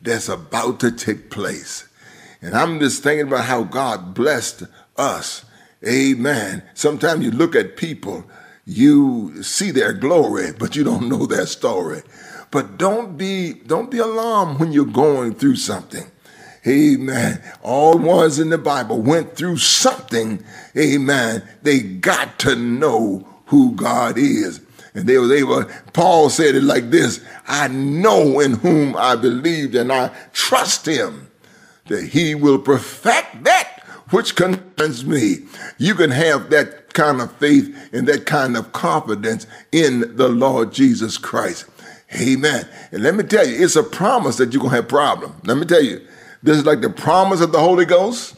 that's 0.00 0.28
about 0.28 0.80
to 0.80 0.90
take 0.90 1.30
place. 1.30 1.86
And 2.40 2.54
I'm 2.54 2.80
just 2.80 3.02
thinking 3.02 3.28
about 3.28 3.44
how 3.44 3.64
God 3.64 4.14
blessed 4.14 4.64
us 4.96 5.44
Amen. 5.86 6.62
Sometimes 6.74 7.24
you 7.24 7.30
look 7.30 7.54
at 7.54 7.76
people, 7.76 8.24
you 8.64 9.42
see 9.42 9.70
their 9.70 9.92
glory, 9.92 10.52
but 10.58 10.74
you 10.74 10.82
don't 10.82 11.08
know 11.08 11.26
their 11.26 11.46
story. 11.46 12.02
But 12.50 12.78
don't 12.78 13.16
be 13.16 13.52
don't 13.52 13.90
be 13.90 13.98
alarmed 13.98 14.60
when 14.60 14.72
you're 14.72 14.84
going 14.84 15.34
through 15.34 15.56
something. 15.56 16.10
Amen. 16.66 17.42
All 17.62 17.96
ones 17.96 18.40
in 18.40 18.50
the 18.50 18.58
Bible 18.58 19.00
went 19.00 19.36
through 19.36 19.58
something. 19.58 20.44
Amen. 20.76 21.48
They 21.62 21.80
got 21.80 22.38
to 22.40 22.56
know 22.56 23.26
who 23.46 23.72
God 23.76 24.18
is. 24.18 24.60
And 24.94 25.06
they 25.06 25.18
were 25.18 25.32
able, 25.32 25.64
Paul 25.92 26.30
said 26.30 26.54
it 26.54 26.62
like 26.62 26.90
this 26.90 27.24
I 27.46 27.68
know 27.68 28.40
in 28.40 28.54
whom 28.54 28.96
I 28.96 29.14
believed, 29.14 29.74
and 29.74 29.92
I 29.92 30.08
trust 30.32 30.86
him 30.86 31.30
that 31.86 32.04
he 32.08 32.34
will 32.34 32.58
perfect 32.58 33.44
that 33.44 33.75
which 34.10 34.36
concerns 34.36 35.04
me. 35.04 35.38
You 35.78 35.94
can 35.94 36.10
have 36.10 36.50
that 36.50 36.94
kind 36.94 37.20
of 37.20 37.32
faith 37.36 37.74
and 37.92 38.06
that 38.08 38.26
kind 38.26 38.56
of 38.56 38.72
confidence 38.72 39.46
in 39.72 40.16
the 40.16 40.28
Lord 40.28 40.72
Jesus 40.72 41.18
Christ. 41.18 41.66
Amen. 42.20 42.68
And 42.92 43.02
let 43.02 43.14
me 43.14 43.24
tell 43.24 43.46
you, 43.46 43.62
it's 43.64 43.76
a 43.76 43.82
promise 43.82 44.36
that 44.36 44.52
you're 44.52 44.60
going 44.60 44.70
to 44.70 44.76
have 44.76 44.88
problems. 44.88 45.34
Let 45.44 45.56
me 45.58 45.66
tell 45.66 45.82
you, 45.82 46.06
this 46.42 46.56
is 46.56 46.64
like 46.64 46.80
the 46.80 46.90
promise 46.90 47.40
of 47.40 47.52
the 47.52 47.58
Holy 47.58 47.84
Ghost. 47.84 48.36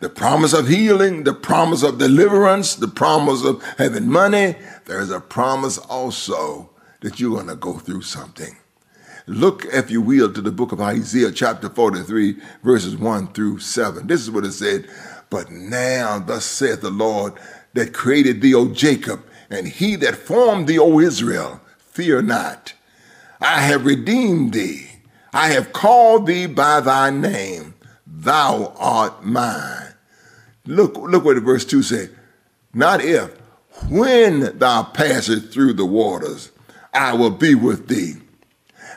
the 0.00 0.08
promise 0.08 0.52
of 0.52 0.68
healing, 0.68 1.24
the 1.24 1.32
promise 1.32 1.82
of 1.82 1.98
deliverance, 1.98 2.74
the 2.74 2.88
promise 2.88 3.44
of 3.44 3.62
having 3.78 4.08
money, 4.08 4.54
there's 4.86 5.10
a 5.10 5.20
promise 5.20 5.78
also 5.78 6.70
that 7.00 7.18
you're 7.18 7.34
going 7.34 7.48
to 7.48 7.56
go 7.56 7.78
through 7.78 8.02
something. 8.02 8.56
Look, 9.26 9.64
if 9.66 9.90
you 9.90 10.02
will, 10.02 10.30
to 10.32 10.42
the 10.42 10.52
book 10.52 10.72
of 10.72 10.82
Isaiah, 10.82 11.32
chapter 11.32 11.70
43, 11.70 12.36
verses 12.62 12.94
1 12.96 13.28
through 13.28 13.58
7. 13.58 14.06
This 14.06 14.20
is 14.20 14.30
what 14.30 14.44
it 14.44 14.52
said. 14.52 14.86
But 15.30 15.50
now, 15.50 16.18
thus 16.18 16.44
saith 16.44 16.82
the 16.82 16.90
Lord 16.90 17.32
that 17.72 17.94
created 17.94 18.42
thee, 18.42 18.54
O 18.54 18.68
Jacob, 18.68 19.24
and 19.48 19.66
he 19.66 19.96
that 19.96 20.16
formed 20.16 20.66
thee, 20.66 20.78
O 20.78 21.00
Israel, 21.00 21.62
fear 21.78 22.20
not. 22.20 22.74
I 23.40 23.60
have 23.62 23.86
redeemed 23.86 24.52
thee. 24.52 24.90
I 25.32 25.48
have 25.48 25.72
called 25.72 26.26
thee 26.26 26.46
by 26.46 26.80
thy 26.80 27.08
name. 27.08 27.74
Thou 28.06 28.74
art 28.76 29.24
mine. 29.24 29.94
Look, 30.66 30.98
look 30.98 31.24
what 31.24 31.38
verse 31.38 31.64
2 31.64 31.82
says. 31.82 32.10
Not 32.74 33.02
if, 33.02 33.30
when 33.88 34.58
thou 34.58 34.82
passest 34.82 35.50
through 35.50 35.72
the 35.72 35.86
waters, 35.86 36.50
I 36.92 37.14
will 37.14 37.30
be 37.30 37.54
with 37.54 37.88
thee 37.88 38.16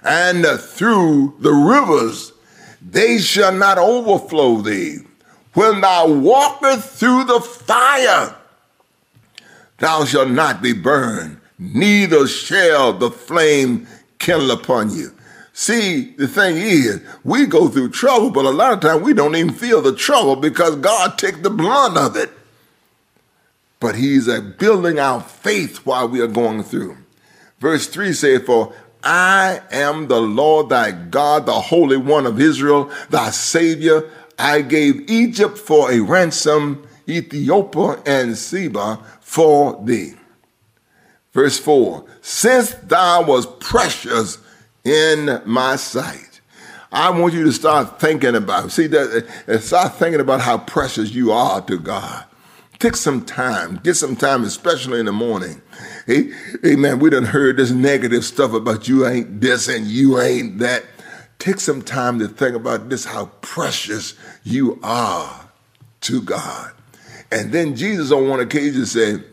and 0.04 0.46
through 0.46 1.36
the 1.40 1.52
rivers, 1.52 2.34
they 2.82 3.18
shall 3.18 3.52
not 3.52 3.78
overflow 3.78 4.62
thee. 4.62 5.00
When 5.54 5.82
thou 5.82 6.08
walkest 6.08 6.90
through 6.92 7.26
the 7.26 7.42
fire, 7.42 8.36
thou 9.80 10.06
shalt 10.06 10.30
not 10.30 10.62
be 10.62 10.74
burned, 10.74 11.40
neither 11.58 12.28
shall 12.28 12.94
the 12.94 13.10
flame 13.10 13.88
kindle 14.20 14.52
upon 14.52 14.92
you. 14.92 15.12
See, 15.54 16.14
the 16.18 16.28
thing 16.28 16.58
is, 16.58 17.02
we 17.24 17.48
go 17.48 17.68
through 17.68 17.90
trouble, 17.90 18.30
but 18.30 18.46
a 18.46 18.52
lot 18.52 18.74
of 18.74 18.80
times 18.80 19.02
we 19.02 19.14
don't 19.16 19.36
even 19.36 19.56
feel 19.56 19.82
the 19.82 19.96
trouble 19.96 20.36
because 20.36 20.76
God 20.76 21.18
takes 21.18 21.40
the 21.40 21.50
blunt 21.50 21.98
of 21.98 22.16
it. 22.16 22.30
But 23.80 23.96
He's 23.96 24.28
building 24.60 25.00
our 25.00 25.22
faith 25.22 25.78
while 25.78 26.08
we 26.08 26.22
are 26.22 26.28
going 26.28 26.62
through. 26.62 26.98
Verse 27.60 27.88
3 27.88 28.14
says, 28.14 28.44
For 28.44 28.72
I 29.04 29.62
am 29.72 30.08
the 30.08 30.22
Lord 30.22 30.70
thy 30.70 30.92
God, 30.92 31.46
the 31.46 31.54
Holy 31.54 31.98
One 31.98 32.26
of 32.26 32.42
Israel, 32.42 32.92
thy 33.10 33.30
Savior. 33.30 34.10
I 34.40 34.62
gave 34.62 35.10
Egypt 35.10 35.58
for 35.58 35.92
a 35.92 36.00
ransom, 36.00 36.88
Ethiopia 37.08 38.02
and 38.06 38.38
Seba 38.38 39.00
for 39.22 39.82
thee. 39.84 40.14
Verse 41.34 41.60
4 41.60 42.06
Since 42.22 42.74
thou 42.76 43.24
was 43.24 43.46
precious 43.46 44.40
in 44.84 45.42
my 45.46 45.76
sight. 45.76 46.42
I 46.92 47.10
want 47.10 47.34
you 47.34 47.44
to 47.44 47.52
start 47.52 48.00
thinking 48.00 48.36
about, 48.36 48.72
see 48.72 48.88
that, 48.88 49.28
uh, 49.48 49.52
uh, 49.52 49.60
start 49.60 49.96
thinking 49.96 50.22
about 50.22 50.42
how 50.42 50.58
precious 50.58 51.14
you 51.14 51.32
are 51.32 51.62
to 51.62 51.78
God. 51.78 52.26
Take 52.80 52.96
some 52.96 53.26
time, 53.26 53.80
get 53.84 53.96
some 53.96 54.16
time, 54.16 54.44
especially 54.44 55.00
in 55.00 55.08
the 55.08 55.12
morning. 55.12 55.62
Hey, 56.08 56.32
man, 56.78 57.00
we 57.00 57.10
done 57.10 57.26
heard 57.26 57.58
this 57.58 57.70
negative 57.70 58.24
stuff 58.24 58.54
about 58.54 58.88
you 58.88 59.06
ain't 59.06 59.42
this 59.42 59.68
and 59.68 59.86
you 59.86 60.22
ain't 60.22 60.60
that. 60.60 60.86
Take 61.38 61.60
some 61.60 61.82
time 61.82 62.18
to 62.20 62.30
think 62.30 62.56
about 62.56 62.88
this, 62.88 63.04
how 63.04 63.26
precious 63.42 64.14
you 64.46 64.80
are 64.84 65.50
to 66.02 66.22
God. 66.22 66.72
And 67.30 67.52
then 67.52 67.76
Jesus 67.76 68.14
on 68.14 68.30
one 68.30 68.40
occasion 68.40 68.86
said, 68.86 69.26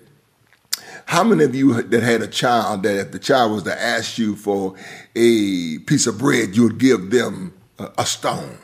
how 1.07 1.23
many 1.23 1.45
of 1.45 1.55
you 1.55 1.81
that 1.81 2.03
had 2.03 2.23
a 2.23 2.27
child 2.27 2.83
that 2.83 2.97
if 2.97 3.13
the 3.13 3.21
child 3.21 3.53
was 3.53 3.63
to 3.63 3.81
ask 3.81 4.19
you 4.19 4.35
for 4.35 4.75
a 5.15 5.79
piece 5.79 6.09
of 6.09 6.19
bread, 6.19 6.57
you 6.57 6.65
would 6.65 6.79
give 6.79 7.11
them 7.11 7.55
a, 7.79 8.05
stone? 8.05 8.59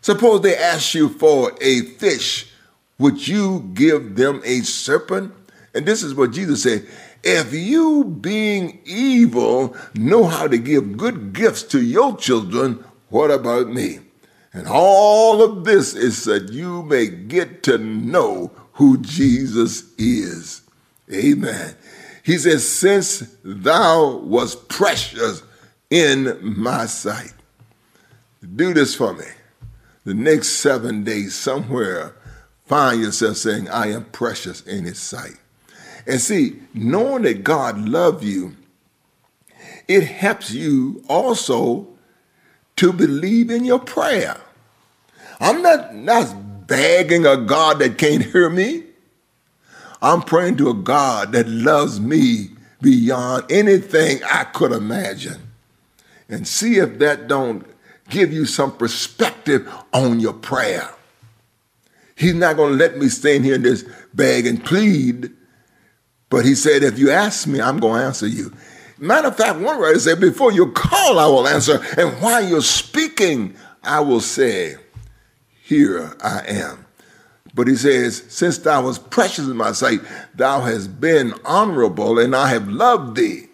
Suppose 0.00 0.40
they 0.40 0.56
asked 0.56 0.94
you 0.94 1.10
for 1.10 1.52
a 1.60 1.82
fish, 1.82 2.50
would 2.98 3.28
you 3.28 3.70
give 3.74 4.16
them 4.16 4.40
a 4.42 4.60
serpent? 4.60 5.34
And 5.74 5.84
this 5.84 6.02
is 6.02 6.14
what 6.14 6.32
Jesus 6.32 6.62
said 6.62 6.86
if 7.24 7.52
you, 7.54 8.04
being 8.04 8.80
evil, 8.84 9.74
know 9.94 10.24
how 10.24 10.46
to 10.46 10.58
give 10.58 10.96
good 10.96 11.32
gifts 11.32 11.62
to 11.64 11.82
your 11.82 12.16
children, 12.16 12.84
what 13.08 13.30
about 13.30 13.68
me? 13.68 14.00
And 14.52 14.68
all 14.68 15.42
of 15.42 15.64
this 15.64 15.94
is 15.94 16.24
that 16.24 16.52
you 16.52 16.82
may 16.82 17.06
get 17.06 17.62
to 17.64 17.78
know 17.78 18.52
who 18.74 18.98
Jesus 18.98 19.92
is. 19.96 20.62
Amen. 21.12 21.74
He 22.22 22.38
says, 22.38 22.68
Since 22.68 23.36
thou 23.42 24.18
was 24.18 24.54
precious 24.54 25.42
in 25.90 26.38
my 26.42 26.86
sight. 26.86 27.32
Do 28.54 28.74
this 28.74 28.94
for 28.94 29.14
me. 29.14 29.26
The 30.04 30.14
next 30.14 30.48
seven 30.48 31.04
days, 31.04 31.34
somewhere, 31.34 32.14
find 32.66 33.00
yourself 33.00 33.38
saying, 33.38 33.68
I 33.70 33.88
am 33.88 34.04
precious 34.06 34.60
in 34.62 34.84
his 34.84 34.98
sight. 34.98 35.38
And 36.06 36.20
see, 36.20 36.60
knowing 36.74 37.22
that 37.22 37.44
God 37.44 37.88
loves 37.88 38.24
you, 38.24 38.56
it 39.88 40.04
helps 40.04 40.50
you 40.50 41.02
also 41.08 41.88
to 42.76 42.92
believe 42.92 43.50
in 43.50 43.64
your 43.64 43.78
prayer. 43.78 44.40
I'm 45.40 45.62
not, 45.62 45.94
not 45.94 46.66
begging 46.66 47.26
a 47.26 47.36
God 47.36 47.78
that 47.78 47.98
can't 47.98 48.24
hear 48.32 48.50
me. 48.50 48.84
I'm 50.02 50.22
praying 50.22 50.58
to 50.58 50.70
a 50.70 50.74
God 50.74 51.32
that 51.32 51.48
loves 51.48 52.00
me 52.00 52.50
beyond 52.82 53.50
anything 53.50 54.22
I 54.24 54.44
could 54.44 54.72
imagine. 54.72 55.40
And 56.28 56.46
see 56.46 56.76
if 56.76 56.98
that 56.98 57.28
don't 57.28 57.66
give 58.10 58.32
you 58.32 58.44
some 58.44 58.76
perspective 58.76 59.70
on 59.92 60.20
your 60.20 60.34
prayer. 60.34 60.90
He's 62.16 62.34
not 62.34 62.56
going 62.56 62.72
to 62.72 62.76
let 62.76 62.98
me 62.98 63.08
stand 63.08 63.44
here 63.44 63.54
and 63.54 63.64
just 63.64 63.86
beg 64.12 64.46
and 64.46 64.62
plead 64.62 65.32
but 66.34 66.44
he 66.44 66.56
said, 66.56 66.82
if 66.82 66.98
you 66.98 67.12
ask 67.12 67.46
me, 67.46 67.60
I'm 67.60 67.78
going 67.78 68.00
to 68.00 68.06
answer 68.06 68.26
you. 68.26 68.52
Matter 68.98 69.28
of 69.28 69.36
fact, 69.36 69.60
one 69.60 69.78
writer 69.78 70.00
said, 70.00 70.18
before 70.18 70.50
you 70.50 70.72
call, 70.72 71.20
I 71.20 71.26
will 71.26 71.46
answer. 71.46 71.80
And 71.96 72.20
while 72.20 72.44
you're 72.44 72.60
speaking, 72.60 73.54
I 73.84 74.00
will 74.00 74.18
say, 74.18 74.74
here 75.62 76.12
I 76.20 76.42
am. 76.48 76.86
But 77.54 77.68
he 77.68 77.76
says, 77.76 78.24
since 78.30 78.58
thou 78.58 78.82
was 78.82 78.98
precious 78.98 79.46
in 79.46 79.56
my 79.56 79.70
sight, 79.70 80.00
thou 80.34 80.62
hast 80.62 81.00
been 81.00 81.34
honorable, 81.44 82.18
and 82.18 82.34
I 82.34 82.48
have 82.48 82.66
loved 82.66 83.16
thee. 83.16 83.46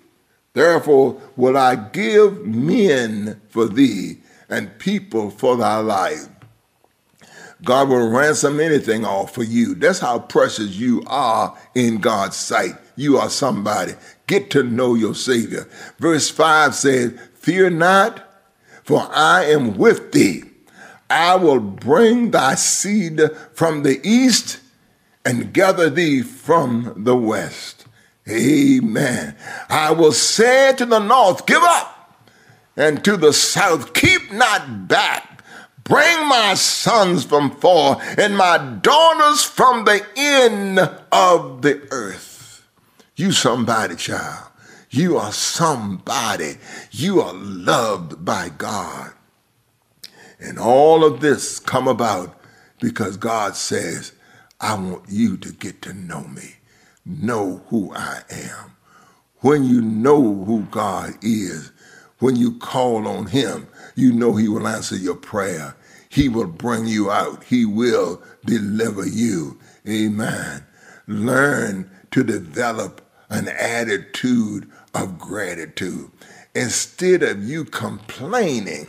Therefore 0.55 1.21
will 1.37 1.59
I 1.59 1.75
give 1.75 2.47
men 2.47 3.43
for 3.51 3.69
thee, 3.69 4.21
and 4.49 4.79
people 4.79 5.29
for 5.29 5.59
thy 5.59 5.81
life. 5.81 6.29
God 7.65 7.89
will 7.89 8.09
ransom 8.09 8.61
anything 8.61 9.05
off 9.05 9.35
for 9.35 9.43
you. 9.43 9.75
That's 9.75 9.99
how 9.99 10.19
precious 10.19 10.77
you 10.77 11.03
are 11.07 11.57
in 11.75 11.99
God's 11.99 12.37
sight. 12.37 12.75
You 12.97 13.19
are 13.19 13.31
somebody. 13.31 13.95
Get 14.27 14.51
to 14.51 14.63
know 14.63 14.95
your 14.95 15.15
Savior. 15.15 15.69
Verse 15.99 16.31
5 16.31 16.75
says, 16.75 17.19
Fear 17.35 17.71
not, 17.71 18.27
for 18.85 19.09
I 19.13 19.45
am 19.45 19.77
with 19.77 20.13
thee. 20.13 20.45
I 21.09 21.35
will 21.35 21.61
bring 21.61 22.31
thy 22.31 22.55
seed 22.55 23.21
from 23.53 23.83
the 23.83 24.01
east 24.05 24.61
and 25.25 25.53
gather 25.53 25.91
thee 25.91 26.23
from 26.23 26.93
the 26.97 27.17
west. 27.17 27.87
Amen. 28.29 29.37
I 29.69 29.91
will 29.93 30.13
say 30.13 30.73
to 30.75 30.87
the 30.87 31.01
north, 31.01 31.47
Give 31.47 31.63
up, 31.63 32.27
and 32.77 33.05
to 33.05 33.17
the 33.17 33.33
south, 33.33 33.93
Keep 33.93 34.33
not 34.33 34.87
back. 34.87 35.30
Bring 35.85 36.29
my 36.29 36.55
sons 36.55 37.25
from 37.25 37.51
far 37.51 38.01
and 38.19 38.37
my 38.37 38.59
daughters 38.59 39.43
from 39.45 39.85
the 39.85 40.05
end 40.17 40.79
of 41.11 41.63
the 41.63 41.87
earth. 41.91 42.67
You 43.17 43.33
somebody, 43.33 43.97
child. 43.97 44.49
You 44.91 45.19
are 45.19 45.33
somebody. 45.33 46.57
You 46.91 47.21
are 47.21 47.35
loved 47.35 48.25
by 48.25 48.49
God. 48.49 49.13
And 50.41 50.59
all 50.59 51.05
of 51.05 51.21
this 51.21 51.59
come 51.59 51.87
about 51.87 52.41
because 52.81 53.17
God 53.17 53.57
says, 53.57 54.13
I 54.61 54.75
want 54.75 55.05
you 55.09 55.37
to 55.39 55.53
get 55.53 55.83
to 55.83 55.93
know 55.93 56.25
me, 56.25 56.57
know 57.05 57.63
who 57.69 57.93
I 57.95 58.23
am. 58.31 58.77
When 59.41 59.65
you 59.65 59.81
know 59.81 60.45
who 60.45 60.67
God 60.71 61.15
is, 61.23 61.73
when 62.21 62.37
you 62.37 62.59
call 62.59 63.09
on 63.09 63.27
him, 63.27 63.69
you 63.97 64.13
know 64.13 64.37
he 64.37 64.49
will 64.49 64.69
answer 64.69 64.97
your 64.97 65.17
prayer. 65.17 65.77
He 66.09 66.29
will 66.29 66.47
bring 66.47 66.87
you 66.87 67.11
out. 67.11 67.45
He 67.45 67.65
will 67.65 68.23
deliver 68.45 69.07
you. 69.07 69.59
Amen. 69.89 70.65
Learn 71.07 71.91
to 72.13 72.23
develop 72.23 73.01
an 73.31 73.49
attitude 73.49 74.71
of 74.95 75.19
gratitude 75.19 76.11
instead 76.55 77.23
of 77.23 77.43
you 77.43 77.65
complaining. 77.65 78.89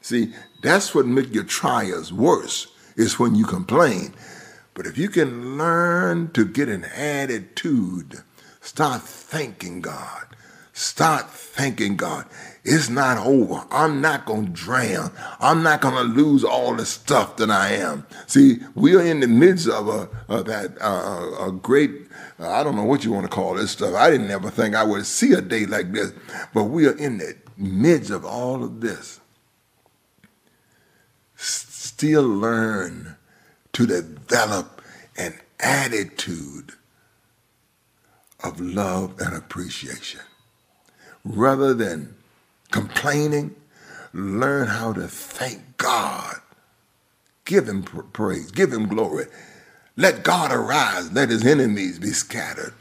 See, 0.00 0.34
that's 0.62 0.94
what 0.94 1.06
makes 1.06 1.30
your 1.30 1.44
trials 1.44 2.12
worse, 2.12 2.68
is 2.96 3.18
when 3.18 3.34
you 3.34 3.46
complain. 3.46 4.14
But 4.74 4.86
if 4.86 4.98
you 4.98 5.08
can 5.08 5.56
learn 5.58 6.32
to 6.32 6.44
get 6.44 6.68
an 6.68 6.84
attitude, 6.84 8.22
start 8.60 9.02
thanking 9.02 9.80
God, 9.80 10.26
Start 10.74 11.30
thanking 11.30 11.96
God. 11.96 12.26
It's 12.64 12.88
not 12.88 13.18
over. 13.18 13.62
I'm 13.70 14.00
not 14.00 14.24
going 14.24 14.46
to 14.46 14.52
drown. 14.52 15.12
I'm 15.38 15.62
not 15.62 15.82
going 15.82 15.96
to 15.96 16.14
lose 16.14 16.42
all 16.42 16.74
the 16.74 16.86
stuff 16.86 17.36
that 17.36 17.50
I 17.50 17.72
am. 17.72 18.06
See, 18.26 18.56
we 18.74 18.96
are 18.96 19.02
in 19.02 19.20
the 19.20 19.28
midst 19.28 19.68
of 19.68 19.86
a 19.88 20.08
of 20.28 20.46
that 20.46 20.78
uh, 20.80 21.48
a 21.48 21.52
great. 21.52 21.90
Uh, 22.40 22.50
I 22.50 22.64
don't 22.64 22.74
know 22.74 22.84
what 22.84 23.04
you 23.04 23.12
want 23.12 23.26
to 23.26 23.30
call 23.30 23.54
this 23.54 23.72
stuff. 23.72 23.94
I 23.94 24.10
didn't 24.10 24.30
ever 24.30 24.50
think 24.50 24.74
I 24.74 24.82
would 24.82 25.04
see 25.04 25.34
a 25.34 25.42
day 25.42 25.66
like 25.66 25.92
this, 25.92 26.12
but 26.54 26.64
we 26.64 26.86
are 26.86 26.96
in 26.96 27.18
the 27.18 27.36
midst 27.58 28.10
of 28.10 28.24
all 28.24 28.64
of 28.64 28.80
this. 28.80 29.20
Still 31.36 32.26
learn 32.26 33.16
to 33.74 33.86
develop 33.86 34.80
an 35.18 35.34
attitude 35.60 36.72
of 38.42 38.58
love 38.58 39.20
and 39.20 39.36
appreciation 39.36 40.20
rather 41.24 41.74
than 41.74 42.14
complaining, 42.74 43.54
learn 44.12 44.66
how 44.66 44.92
to 44.92 45.06
thank 45.06 45.76
God. 45.76 46.34
Give 47.44 47.68
him 47.68 47.84
praise, 47.84 48.50
give 48.50 48.72
him 48.72 48.88
glory. 48.88 49.26
Let 49.96 50.24
God 50.24 50.50
arise, 50.50 51.12
let 51.12 51.28
his 51.28 51.46
enemies 51.46 52.00
be 52.00 52.08
scattered. 52.08 52.74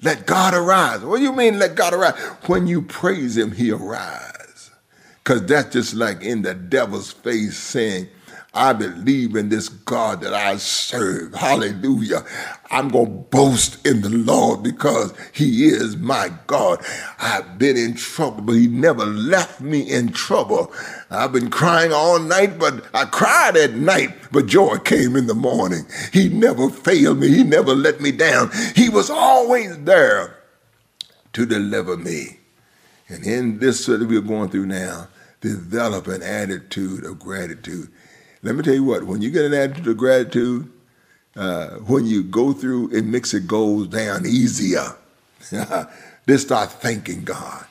Let 0.00 0.26
God 0.26 0.54
arise. 0.54 1.00
What 1.00 1.16
do 1.16 1.24
you 1.24 1.32
mean, 1.32 1.58
let 1.58 1.74
God 1.74 1.92
arise? 1.92 2.16
When 2.46 2.68
you 2.68 2.82
praise 2.82 3.36
him, 3.36 3.50
he 3.50 3.72
arise. 3.72 4.70
Because 5.18 5.44
that's 5.46 5.72
just 5.72 5.94
like 5.94 6.22
in 6.22 6.42
the 6.42 6.54
devil's 6.54 7.10
face 7.10 7.58
saying, 7.58 8.06
I 8.54 8.72
believe 8.72 9.34
in 9.34 9.48
this 9.48 9.68
God 9.68 10.20
that 10.20 10.32
I 10.32 10.56
serve. 10.58 11.34
Hallelujah. 11.34 12.24
I'm 12.70 12.88
going 12.88 13.06
to 13.06 13.12
boast 13.12 13.84
in 13.84 14.02
the 14.02 14.10
Lord 14.10 14.62
because 14.62 15.12
he 15.32 15.66
is 15.66 15.96
my 15.96 16.30
God. 16.46 16.84
I've 17.18 17.58
been 17.58 17.76
in 17.76 17.94
trouble, 17.94 18.42
but 18.42 18.52
he 18.52 18.68
never 18.68 19.04
left 19.04 19.60
me 19.60 19.80
in 19.80 20.12
trouble. 20.12 20.72
I've 21.10 21.32
been 21.32 21.50
crying 21.50 21.92
all 21.92 22.20
night, 22.20 22.58
but 22.58 22.84
I 22.94 23.06
cried 23.06 23.56
at 23.56 23.74
night, 23.74 24.14
but 24.30 24.46
joy 24.46 24.78
came 24.78 25.16
in 25.16 25.26
the 25.26 25.34
morning. 25.34 25.86
He 26.12 26.28
never 26.28 26.70
failed 26.70 27.18
me. 27.18 27.28
He 27.28 27.42
never 27.42 27.74
let 27.74 28.00
me 28.00 28.12
down. 28.12 28.50
He 28.76 28.88
was 28.88 29.10
always 29.10 29.76
there 29.84 30.38
to 31.32 31.44
deliver 31.44 31.96
me. 31.96 32.38
And 33.08 33.24
in 33.24 33.58
this 33.58 33.86
that 33.86 34.06
we're 34.06 34.20
going 34.20 34.50
through 34.50 34.66
now, 34.66 35.08
develop 35.40 36.06
an 36.06 36.22
attitude 36.22 37.04
of 37.04 37.18
gratitude. 37.18 37.90
Let 38.44 38.56
me 38.56 38.62
tell 38.62 38.74
you 38.74 38.84
what, 38.84 39.04
when 39.04 39.22
you 39.22 39.30
get 39.30 39.46
an 39.46 39.54
attitude 39.54 39.86
of 39.86 39.96
gratitude, 39.96 40.70
uh, 41.34 41.76
when 41.86 42.04
you 42.04 42.22
go 42.22 42.52
through, 42.52 42.90
it 42.90 43.06
makes 43.06 43.32
it 43.32 43.46
goes 43.46 43.88
down 43.88 44.26
easier. 44.26 44.84
Just 46.28 46.46
start 46.46 46.70
thanking 46.70 47.24
God. 47.24 47.64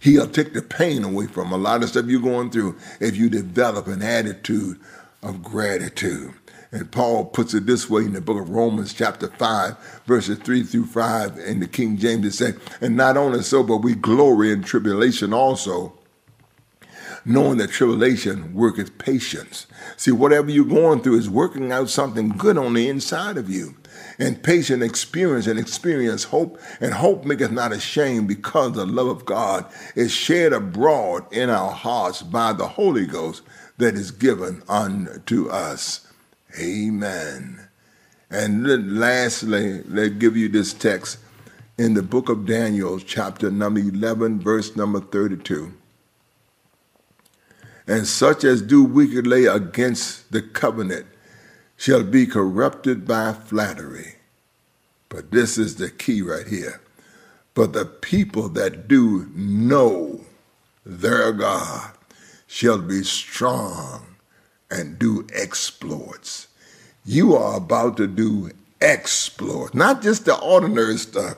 He'll 0.00 0.26
take 0.26 0.54
the 0.54 0.62
pain 0.62 1.04
away 1.04 1.26
from 1.26 1.52
a 1.52 1.58
lot 1.58 1.82
of 1.82 1.90
stuff 1.90 2.06
you're 2.06 2.22
going 2.22 2.50
through 2.50 2.78
if 3.00 3.16
you 3.16 3.28
develop 3.28 3.86
an 3.86 4.00
attitude 4.00 4.80
of 5.22 5.42
gratitude. 5.42 6.32
And 6.72 6.90
Paul 6.90 7.26
puts 7.26 7.52
it 7.52 7.66
this 7.66 7.90
way 7.90 8.02
in 8.02 8.14
the 8.14 8.22
book 8.22 8.40
of 8.40 8.48
Romans, 8.48 8.94
chapter 8.94 9.28
5, 9.28 10.02
verses 10.06 10.38
3 10.38 10.62
through 10.62 10.86
5, 10.86 11.38
in 11.38 11.60
the 11.60 11.68
King 11.68 11.98
James, 11.98 12.24
it 12.24 12.32
says, 12.32 12.58
And 12.80 12.96
not 12.96 13.18
only 13.18 13.42
so, 13.42 13.62
but 13.62 13.78
we 13.78 13.94
glory 13.94 14.52
in 14.52 14.62
tribulation 14.62 15.34
also, 15.34 15.92
knowing 17.24 17.58
that 17.58 17.70
tribulation 17.70 18.52
worketh 18.54 18.98
patience. 18.98 19.66
See, 19.96 20.10
whatever 20.10 20.50
you're 20.50 20.64
going 20.64 21.00
through 21.00 21.18
is 21.18 21.30
working 21.30 21.72
out 21.72 21.88
something 21.88 22.30
good 22.30 22.58
on 22.58 22.74
the 22.74 22.88
inside 22.88 23.36
of 23.36 23.48
you. 23.48 23.76
And 24.18 24.42
patient 24.42 24.82
experience 24.82 25.46
and 25.46 25.58
experience 25.58 26.24
hope, 26.24 26.60
and 26.80 26.94
hope 26.94 27.24
maketh 27.24 27.50
not 27.50 27.72
ashamed 27.72 28.28
because 28.28 28.72
the 28.72 28.86
love 28.86 29.08
of 29.08 29.24
God 29.24 29.66
is 29.94 30.12
shed 30.12 30.52
abroad 30.52 31.24
in 31.32 31.50
our 31.50 31.72
hearts 31.72 32.22
by 32.22 32.52
the 32.52 32.68
Holy 32.68 33.06
Ghost 33.06 33.42
that 33.78 33.94
is 33.94 34.10
given 34.10 34.62
unto 34.68 35.48
us. 35.48 36.06
Amen. 36.60 37.68
And 38.30 38.98
lastly, 38.98 39.82
let 39.84 40.18
give 40.18 40.36
you 40.36 40.48
this 40.48 40.72
text 40.72 41.18
in 41.76 41.94
the 41.94 42.02
book 42.02 42.28
of 42.28 42.46
Daniel, 42.46 43.00
chapter 43.00 43.50
number 43.50 43.80
11, 43.80 44.40
verse 44.40 44.76
number 44.76 45.00
32 45.00 45.72
and 47.86 48.06
such 48.06 48.44
as 48.44 48.62
do 48.62 48.82
wickedly 48.82 49.46
against 49.46 50.32
the 50.32 50.42
covenant 50.42 51.06
shall 51.76 52.02
be 52.02 52.26
corrupted 52.26 53.06
by 53.06 53.32
flattery. 53.32 54.16
But 55.08 55.30
this 55.30 55.58
is 55.58 55.76
the 55.76 55.90
key 55.90 56.22
right 56.22 56.46
here. 56.46 56.80
But 57.54 57.72
the 57.72 57.84
people 57.84 58.48
that 58.50 58.88
do 58.88 59.30
know 59.34 60.20
their 60.84 61.32
God 61.32 61.92
shall 62.46 62.78
be 62.78 63.02
strong 63.04 64.16
and 64.70 64.98
do 64.98 65.26
exploits. 65.32 66.48
You 67.04 67.36
are 67.36 67.56
about 67.56 67.96
to 67.98 68.06
do 68.06 68.50
exploits, 68.80 69.74
not 69.74 70.02
just 70.02 70.24
the 70.24 70.38
ordinary 70.40 70.96
stuff. 70.96 71.36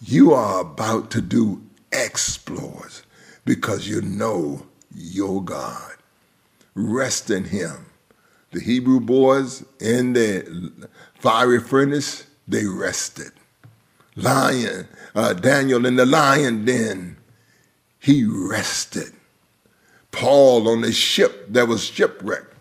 You 0.00 0.32
are 0.32 0.60
about 0.60 1.10
to 1.12 1.20
do 1.20 1.62
exploits 1.92 3.02
because 3.44 3.88
you 3.88 4.02
know 4.02 4.66
your 5.00 5.42
God. 5.42 5.94
Rest 6.74 7.30
in 7.30 7.44
him. 7.44 7.86
The 8.52 8.60
Hebrew 8.60 9.00
boys 9.00 9.64
in 9.80 10.12
the 10.12 10.88
fiery 11.14 11.60
furnace, 11.60 12.26
they 12.48 12.66
rested. 12.66 13.32
Lion, 14.16 14.88
uh, 15.14 15.34
Daniel 15.34 15.86
in 15.86 15.96
the 15.96 16.06
lion 16.06 16.64
den, 16.64 17.16
he 17.98 18.24
rested. 18.24 19.12
Paul 20.10 20.68
on 20.68 20.80
the 20.80 20.92
ship 20.92 21.46
that 21.52 21.68
was 21.68 21.84
shipwrecked, 21.84 22.54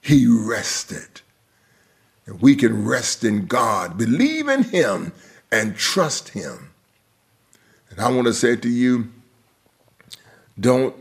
he 0.00 0.26
rested. 0.26 1.22
And 2.26 2.40
we 2.40 2.54
can 2.54 2.84
rest 2.84 3.24
in 3.24 3.46
God, 3.46 3.96
believe 3.96 4.48
in 4.48 4.64
him, 4.64 5.12
and 5.50 5.76
trust 5.76 6.30
him. 6.30 6.70
And 7.90 8.00
I 8.00 8.10
want 8.10 8.26
to 8.26 8.34
say 8.34 8.56
to 8.56 8.68
you, 8.68 9.10
don't 10.58 10.94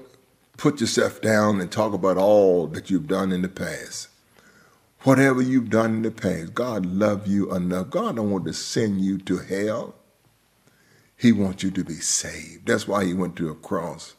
put 0.63 0.79
yourself 0.79 1.19
down 1.19 1.59
and 1.59 1.69
talk 1.69 1.91
about 1.91 2.15
all 2.15 2.67
that 2.67 2.89
you've 2.89 3.05
done 3.05 3.33
in 3.33 3.41
the 3.41 3.49
past. 3.49 4.07
Whatever 5.01 5.41
you've 5.41 5.69
done 5.69 5.95
in 5.95 6.01
the 6.03 6.09
past, 6.09 6.53
God 6.53 6.85
loves 6.85 7.29
you 7.29 7.53
enough. 7.53 7.89
God 7.89 8.15
don't 8.15 8.31
want 8.31 8.45
to 8.45 8.53
send 8.53 9.01
you 9.01 9.17
to 9.17 9.39
hell. 9.39 9.93
He 11.17 11.33
wants 11.33 11.63
you 11.63 11.71
to 11.71 11.83
be 11.83 11.95
saved. 11.95 12.65
That's 12.65 12.87
why 12.87 13.03
he 13.03 13.13
went 13.13 13.35
to 13.35 13.49
a 13.49 13.55
cross 13.55 14.15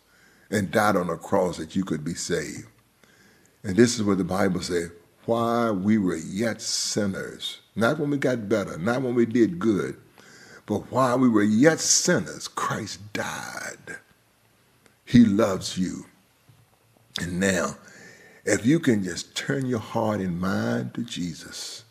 and 0.50 0.70
died 0.70 0.96
on 0.96 1.08
a 1.08 1.16
cross 1.16 1.56
that 1.56 1.74
you 1.74 1.82
could 1.82 2.04
be 2.04 2.12
saved. 2.12 2.66
And 3.62 3.74
this 3.74 3.94
is 3.94 4.02
what 4.02 4.18
the 4.18 4.24
Bible 4.24 4.60
says, 4.60 4.90
why 5.24 5.70
we 5.70 5.96
were 5.96 6.16
yet 6.16 6.60
sinners, 6.60 7.60
not 7.74 7.98
when 7.98 8.10
we 8.10 8.18
got 8.18 8.50
better, 8.50 8.76
not 8.76 9.00
when 9.00 9.14
we 9.14 9.24
did 9.24 9.58
good, 9.58 9.96
but 10.66 10.92
while 10.92 11.18
we 11.18 11.30
were 11.30 11.42
yet 11.42 11.80
sinners, 11.80 12.48
Christ 12.48 13.14
died. 13.14 13.96
He 15.06 15.24
loves 15.24 15.78
you. 15.78 16.04
And 17.20 17.40
now, 17.40 17.76
if 18.44 18.66
you 18.66 18.80
can 18.80 19.04
just 19.04 19.36
turn 19.36 19.66
your 19.66 19.80
heart 19.80 20.20
and 20.20 20.40
mind 20.40 20.94
to 20.94 21.04
Jesus, 21.04 21.84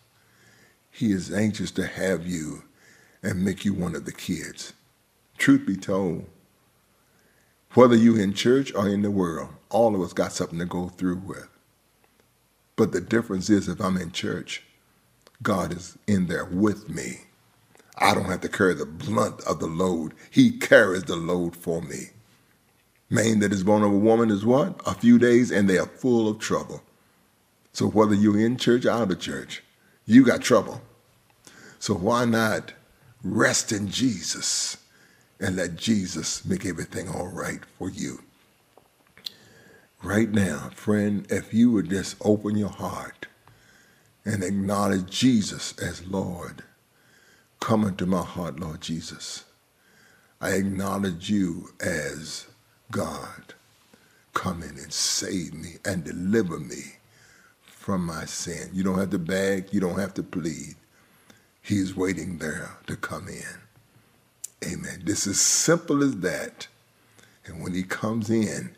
he 0.91 1.11
is 1.11 1.33
anxious 1.33 1.71
to 1.71 1.87
have 1.87 2.27
you 2.27 2.63
and 3.23 3.43
make 3.43 3.65
you 3.65 3.73
one 3.73 3.95
of 3.95 4.05
the 4.05 4.11
kids. 4.11 4.73
Truth 5.37 5.65
be 5.67 5.77
told, 5.77 6.25
whether 7.73 7.95
you're 7.95 8.19
in 8.21 8.33
church 8.33 8.73
or 8.75 8.87
in 8.89 9.01
the 9.03 9.11
world, 9.11 9.49
all 9.69 9.95
of 9.95 10.01
us 10.01 10.13
got 10.13 10.33
something 10.33 10.59
to 10.59 10.65
go 10.65 10.89
through 10.89 11.17
with. 11.25 11.49
But 12.75 12.91
the 12.91 13.01
difference 13.01 13.49
is 13.49 13.69
if 13.69 13.81
I'm 13.81 13.97
in 13.97 14.11
church, 14.11 14.63
God 15.43 15.73
is 15.73 15.97
in 16.07 16.27
there 16.27 16.45
with 16.45 16.89
me. 16.89 17.21
I 17.97 18.13
don't 18.15 18.25
have 18.25 18.41
to 18.41 18.49
carry 18.49 18.75
the 18.75 18.85
blunt 18.85 19.41
of 19.41 19.59
the 19.59 19.67
load. 19.67 20.13
He 20.31 20.57
carries 20.57 21.03
the 21.05 21.15
load 21.15 21.55
for 21.55 21.81
me. 21.81 22.11
Man 23.09 23.39
that 23.39 23.53
is 23.53 23.63
born 23.63 23.83
of 23.83 23.91
a 23.91 23.97
woman 23.97 24.29
is 24.29 24.45
what? 24.45 24.79
A 24.85 24.93
few 24.93 25.19
days 25.19 25.51
and 25.51 25.69
they 25.69 25.77
are 25.77 25.85
full 25.85 26.27
of 26.27 26.39
trouble. 26.39 26.81
So 27.73 27.87
whether 27.87 28.13
you're 28.13 28.39
in 28.39 28.57
church 28.57 28.85
or 28.85 28.91
out 28.91 29.11
of 29.11 29.19
church, 29.19 29.63
you 30.05 30.25
got 30.25 30.41
trouble. 30.41 30.81
So 31.79 31.93
why 31.93 32.25
not 32.25 32.73
rest 33.23 33.71
in 33.71 33.89
Jesus 33.89 34.77
and 35.39 35.55
let 35.55 35.75
Jesus 35.75 36.45
make 36.45 36.65
everything 36.65 37.09
all 37.09 37.27
right 37.27 37.61
for 37.77 37.89
you? 37.89 38.21
Right 40.01 40.29
now, 40.29 40.69
friend, 40.75 41.25
if 41.29 41.53
you 41.53 41.71
would 41.71 41.89
just 41.89 42.17
open 42.21 42.57
your 42.57 42.69
heart 42.69 43.27
and 44.25 44.43
acknowledge 44.43 45.09
Jesus 45.09 45.77
as 45.79 46.05
Lord, 46.05 46.63
come 47.59 47.85
into 47.85 48.05
my 48.05 48.21
heart, 48.21 48.59
Lord 48.59 48.81
Jesus. 48.81 49.45
I 50.41 50.51
acknowledge 50.51 51.29
you 51.29 51.69
as 51.79 52.47
God, 52.93 53.55
come 54.35 54.61
in 54.61 54.77
and 54.77 54.93
save 54.93 55.55
me 55.55 55.77
and 55.83 56.03
deliver 56.03 56.59
me 56.59 56.97
from 57.63 58.05
my 58.05 58.25
sin. 58.25 58.69
You 58.71 58.83
don't 58.83 58.99
have 58.99 59.09
to 59.09 59.17
beg, 59.17 59.73
you 59.73 59.79
don't 59.79 59.97
have 59.99 60.13
to 60.13 60.23
plead. 60.23 60.75
He's 61.59 61.95
waiting 61.95 62.37
there 62.37 62.77
to 62.85 62.95
come 62.95 63.27
in. 63.29 64.71
Amen. 64.71 65.01
This 65.05 65.25
is 65.25 65.41
simple 65.41 66.03
as 66.03 66.17
that. 66.17 66.67
And 67.47 67.63
when 67.63 67.73
he 67.73 67.81
comes 67.81 68.29
in, 68.29 68.75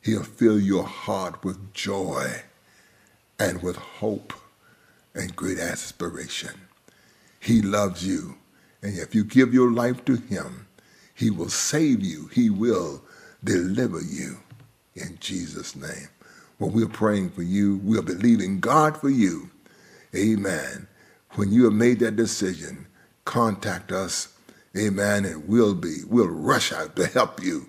he'll 0.00 0.22
fill 0.22 0.60
your 0.60 0.84
heart 0.84 1.44
with 1.44 1.74
joy 1.74 2.42
and 3.40 3.64
with 3.64 3.76
hope 3.76 4.32
and 5.12 5.34
great 5.34 5.58
aspiration. 5.58 6.54
He 7.40 7.62
loves 7.62 8.06
you. 8.06 8.36
And 8.80 8.96
if 8.96 9.12
you 9.12 9.24
give 9.24 9.52
your 9.52 9.72
life 9.72 10.04
to 10.04 10.14
him, 10.14 10.68
he 11.12 11.30
will 11.30 11.48
save 11.48 12.04
you. 12.04 12.28
He 12.28 12.48
will 12.48 13.02
deliver 13.46 14.02
you 14.02 14.38
in 14.94 15.16
Jesus' 15.20 15.74
name. 15.74 16.08
Well, 16.58 16.70
we're 16.70 16.88
praying 16.88 17.30
for 17.30 17.42
you. 17.42 17.80
We're 17.82 18.02
believing 18.02 18.60
God 18.60 18.98
for 18.98 19.08
you. 19.08 19.50
Amen. 20.14 20.88
When 21.32 21.52
you 21.52 21.64
have 21.64 21.72
made 21.72 22.00
that 22.00 22.16
decision, 22.16 22.86
contact 23.24 23.92
us. 23.92 24.34
Amen. 24.76 25.24
And 25.24 25.48
we'll 25.48 25.74
be, 25.74 25.98
we'll 26.08 26.28
rush 26.28 26.72
out 26.72 26.96
to 26.96 27.06
help 27.06 27.42
you. 27.42 27.68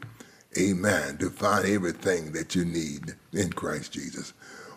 Amen. 0.57 1.17
To 1.17 1.30
find 1.30 1.65
everything 1.65 2.32
that 2.32 2.55
you 2.55 2.65
need 2.65 3.15
in 3.32 3.51
Christ 3.53 3.91
Jesus. 3.91 4.34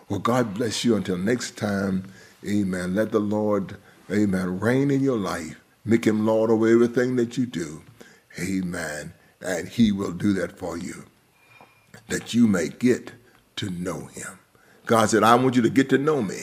Well, 0.09 0.19
God 0.19 0.53
bless 0.53 0.83
you 0.83 0.95
until 0.95 1.17
next 1.17 1.57
time. 1.57 2.03
Amen. 2.47 2.93
Let 2.95 3.11
the 3.11 3.19
Lord, 3.19 3.77
amen, 4.11 4.59
reign 4.59 4.91
in 4.91 5.01
your 5.01 5.17
life. 5.17 5.59
Make 5.85 6.05
him 6.05 6.25
Lord 6.25 6.51
over 6.51 6.67
everything 6.67 7.15
that 7.15 7.37
you 7.37 7.45
do. 7.45 7.81
Amen. 8.39 9.13
And 9.43 9.67
he 9.67 9.91
will 9.91 10.11
do 10.11 10.33
that 10.33 10.57
for 10.57 10.77
you, 10.77 11.05
that 12.09 12.33
you 12.33 12.47
may 12.47 12.69
get 12.69 13.13
to 13.57 13.69
know 13.69 14.05
him. 14.05 14.39
God 14.85 15.09
said, 15.09 15.23
I 15.23 15.35
want 15.35 15.55
you 15.55 15.61
to 15.61 15.69
get 15.69 15.89
to 15.89 15.97
know 15.97 16.21
me. 16.21 16.41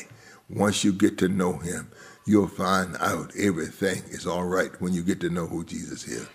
Once 0.48 0.82
you 0.82 0.92
get 0.92 1.18
to 1.18 1.28
know 1.28 1.58
him, 1.58 1.90
you'll 2.26 2.48
find 2.48 2.96
out 3.00 3.32
everything 3.38 4.02
is 4.08 4.26
all 4.26 4.44
right 4.44 4.70
when 4.80 4.92
you 4.92 5.02
get 5.02 5.20
to 5.20 5.30
know 5.30 5.46
who 5.46 5.64
Jesus 5.64 6.06
is. 6.06 6.26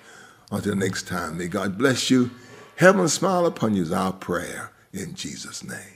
Until 0.51 0.76
next 0.76 1.07
time, 1.07 1.38
may 1.38 1.47
God 1.47 1.78
bless 1.78 2.09
you. 2.09 2.32
Heaven 2.76 3.07
smile 3.07 3.45
upon 3.45 3.76
you 3.76 3.82
is 3.82 3.91
our 3.91 4.14
prayer 4.14 4.72
in 4.91 5.16
Jesus' 5.16 5.64
name. 5.64 5.92